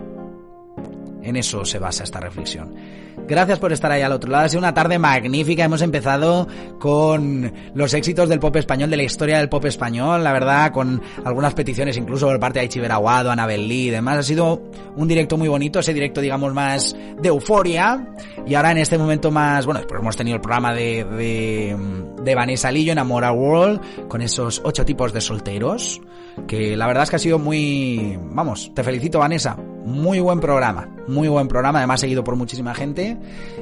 En 1.26 1.36
eso 1.36 1.66
se 1.66 1.80
basa 1.80 2.04
esta 2.04 2.20
reflexión. 2.20 2.76
Gracias 3.28 3.58
por 3.58 3.74
estar 3.74 3.92
ahí 3.92 4.04
al 4.04 4.12
otro 4.12 4.30
lado. 4.30 4.46
Ha 4.46 4.50
sido 4.50 4.60
una 4.60 4.74
tarde 4.74 5.00
magnífica. 5.00 5.64
Hemos 5.64 5.82
empezado 5.82 6.48
con 6.80 7.52
los 7.74 7.94
éxitos 7.96 8.30
del 8.30 8.40
pop 8.40 8.56
español, 8.58 8.92
de 8.92 8.98
la 8.98 9.04
historia 9.04 9.40
del 9.40 9.50
pop 9.50 9.66
español, 9.66 10.24
la 10.24 10.32
verdad, 10.32 10.72
con 10.72 11.02
algunas 11.24 11.56
peticiones 11.56 11.98
incluso 11.98 12.28
por 12.28 12.40
parte 12.40 12.60
de 12.60 12.64
Aichi 12.64 12.80
Aguado, 12.86 13.32
Anabel 13.32 13.68
Lee 13.68 13.88
y 13.88 13.90
demás. 13.90 14.20
Ha 14.20 14.24
sido 14.24 14.62
un 14.96 15.08
directo 15.08 15.38
muy 15.38 15.48
bonito, 15.48 15.80
ese 15.80 15.94
directo, 15.94 16.22
digamos, 16.22 16.54
más 16.54 16.96
de 17.20 17.28
euforia. 17.28 18.08
Y 18.46 18.54
ahora 18.54 18.72
en 18.72 18.78
este 18.78 19.00
momento 19.00 19.32
más, 19.32 19.66
bueno, 19.66 19.80
después 19.80 20.00
hemos 20.00 20.16
tenido 20.16 20.36
el 20.36 20.42
programa 20.42 20.76
de, 20.76 21.04
de, 21.04 21.76
de 22.22 22.36
Vanessa 22.36 22.72
Lillo, 22.72 22.92
Enamora 22.92 23.32
World, 23.32 24.08
con 24.08 24.22
esos 24.22 24.62
ocho 24.64 24.86
tipos 24.86 25.12
de 25.14 25.22
solteros, 25.22 26.00
que 26.48 26.78
la 26.78 26.86
verdad 26.86 27.04
es 27.04 27.10
que 27.10 27.16
ha 27.16 27.20
sido 27.20 27.40
muy, 27.40 28.20
vamos, 28.32 28.72
te 28.76 28.84
felicito 28.84 29.18
Vanessa, 29.18 29.58
muy 29.86 30.20
buen 30.20 30.40
programa, 30.40 30.90
muy 31.08 31.28
buen 31.28 31.48
programa, 31.48 31.80
además 31.80 32.00
seguido 32.00 32.24
por 32.24 32.36
muchísima 32.36 32.74
gente 32.74 33.18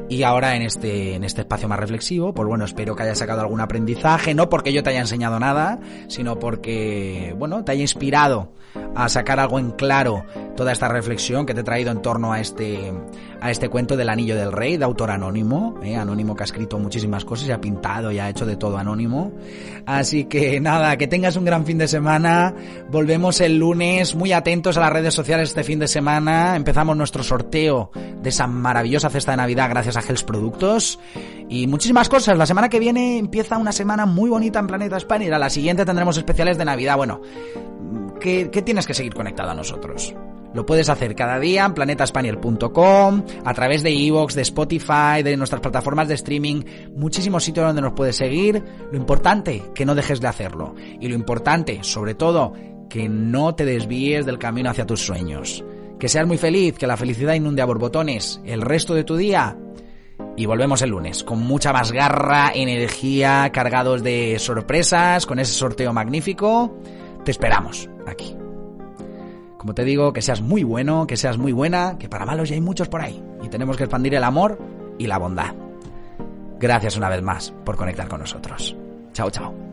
y 0.09 0.23
ahora 0.23 0.55
en 0.55 0.61
este 0.61 1.15
en 1.15 1.23
este 1.23 1.41
espacio 1.41 1.67
más 1.67 1.79
reflexivo, 1.79 2.33
pues 2.33 2.47
bueno, 2.47 2.63
espero 2.65 2.95
que 2.95 3.03
hayas 3.03 3.17
sacado 3.17 3.41
algún 3.41 3.59
aprendizaje, 3.59 4.33
no 4.33 4.49
porque 4.49 4.71
yo 4.71 4.83
te 4.83 4.91
haya 4.91 5.01
enseñado 5.01 5.39
nada, 5.39 5.79
sino 6.07 6.39
porque 6.39 7.35
bueno, 7.37 7.63
te 7.65 7.73
haya 7.73 7.81
inspirado 7.81 8.53
a 8.95 9.09
sacar 9.09 9.39
algo 9.39 9.59
en 9.59 9.71
claro 9.71 10.25
toda 10.55 10.71
esta 10.71 10.87
reflexión 10.87 11.45
que 11.45 11.53
te 11.53 11.61
he 11.61 11.63
traído 11.63 11.91
en 11.91 12.01
torno 12.01 12.31
a 12.31 12.39
este 12.39 12.93
a 13.41 13.51
este 13.51 13.67
cuento 13.67 13.97
del 13.97 14.09
Anillo 14.09 14.35
del 14.35 14.51
Rey 14.51 14.77
de 14.77 14.85
autor 14.85 15.11
anónimo, 15.11 15.79
¿eh? 15.83 15.95
anónimo 15.97 16.35
que 16.35 16.43
ha 16.43 16.45
escrito 16.45 16.79
muchísimas 16.79 17.25
cosas 17.25 17.49
y 17.49 17.51
ha 17.51 17.59
pintado 17.59 18.11
y 18.11 18.19
ha 18.19 18.29
hecho 18.29 18.45
de 18.45 18.55
todo 18.55 18.77
anónimo. 18.77 19.33
Así 19.85 20.25
que 20.25 20.61
nada, 20.61 20.95
que 20.97 21.07
tengas 21.07 21.35
un 21.35 21.43
gran 21.43 21.65
fin 21.65 21.77
de 21.77 21.89
semana. 21.89 22.55
Volvemos 22.89 23.41
el 23.41 23.57
lunes, 23.57 24.15
muy 24.15 24.31
atentos 24.31 24.77
a 24.77 24.79
las 24.79 24.93
redes 24.93 25.13
sociales 25.13 25.49
este 25.49 25.63
fin 25.65 25.79
de 25.79 25.89
semana. 25.89 26.12
Empezamos 26.17 26.95
nuestro 26.95 27.23
sorteo 27.23 27.91
de 28.21 28.29
esa 28.29 28.47
maravillosa 28.47 29.09
cesta 29.09 29.31
de 29.31 29.37
Navidad 29.37 29.69
gracias 29.69 29.97
a 29.97 30.01
Gels 30.01 30.23
Productos 30.23 30.99
y 31.49 31.67
muchísimas 31.67 32.09
cosas. 32.09 32.37
La 32.37 32.45
semana 32.45 32.69
que 32.69 32.79
viene 32.79 33.17
empieza 33.17 33.57
una 33.57 33.71
semana 33.71 34.05
muy 34.05 34.29
bonita 34.29 34.59
en 34.59 34.67
Planeta 34.67 34.97
y 35.19 35.27
a 35.29 35.39
la 35.39 35.49
siguiente 35.49 35.85
tendremos 35.85 36.17
especiales 36.17 36.57
de 36.57 36.65
Navidad. 36.65 36.97
Bueno, 36.97 37.21
que, 38.19 38.45
tienes 38.63 38.87
que 38.87 38.93
seguir 38.93 39.13
conectado 39.13 39.51
a 39.51 39.53
nosotros. 39.53 40.15
Lo 40.53 40.65
puedes 40.65 40.87
hacer 40.89 41.15
cada 41.15 41.39
día 41.39 41.65
en 41.65 41.73
planetaspaniel.com, 41.73 43.23
a 43.43 43.53
través 43.53 43.81
de 43.81 43.89
Evox, 43.89 44.35
de 44.35 44.43
Spotify, 44.43 45.23
de 45.23 45.35
nuestras 45.35 45.61
plataformas 45.61 46.07
de 46.07 46.13
streaming, 46.13 46.63
muchísimos 46.95 47.43
sitios 47.43 47.65
donde 47.65 47.81
nos 47.81 47.93
puedes 47.93 48.15
seguir. 48.15 48.63
Lo 48.91 48.97
importante, 48.97 49.63
que 49.73 49.85
no 49.85 49.95
dejes 49.95 50.21
de 50.21 50.27
hacerlo. 50.27 50.75
Y 51.01 51.07
lo 51.07 51.15
importante, 51.15 51.79
sobre 51.81 52.13
todo, 52.13 52.53
que 52.87 53.09
no 53.09 53.55
te 53.55 53.65
desvíes 53.65 54.25
del 54.25 54.37
camino 54.37 54.69
hacia 54.69 54.85
tus 54.85 55.01
sueños. 55.01 55.65
Que 56.03 56.09
seas 56.09 56.27
muy 56.27 56.37
feliz, 56.37 56.77
que 56.77 56.85
la 56.85 56.97
felicidad 56.97 57.33
inunde 57.33 57.61
a 57.61 57.65
borbotones 57.65 58.41
el 58.43 58.61
resto 58.61 58.93
de 58.93 59.05
tu 59.05 59.15
día. 59.15 59.57
Y 60.35 60.45
volvemos 60.45 60.81
el 60.81 60.89
lunes 60.89 61.23
con 61.23 61.39
mucha 61.39 61.71
más 61.71 61.93
garra, 61.93 62.51
energía, 62.53 63.49
cargados 63.53 64.03
de 64.03 64.35
sorpresas, 64.37 65.25
con 65.25 65.39
ese 65.39 65.53
sorteo 65.53 65.93
magnífico. 65.93 66.77
Te 67.23 67.31
esperamos 67.31 67.89
aquí. 68.05 68.35
Como 69.57 69.73
te 69.73 69.85
digo, 69.85 70.11
que 70.11 70.21
seas 70.21 70.41
muy 70.41 70.63
bueno, 70.63 71.07
que 71.07 71.15
seas 71.15 71.37
muy 71.37 71.53
buena, 71.53 71.97
que 71.97 72.09
para 72.09 72.25
malos 72.25 72.49
ya 72.49 72.55
hay 72.55 72.61
muchos 72.61 72.89
por 72.89 72.99
ahí. 72.99 73.23
Y 73.41 73.47
tenemos 73.47 73.77
que 73.77 73.85
expandir 73.85 74.13
el 74.15 74.25
amor 74.25 74.59
y 74.97 75.07
la 75.07 75.17
bondad. 75.17 75.55
Gracias 76.59 76.97
una 76.97 77.07
vez 77.07 77.21
más 77.21 77.53
por 77.63 77.77
conectar 77.77 78.09
con 78.09 78.19
nosotros. 78.19 78.75
Chao, 79.13 79.31
chao. 79.31 79.72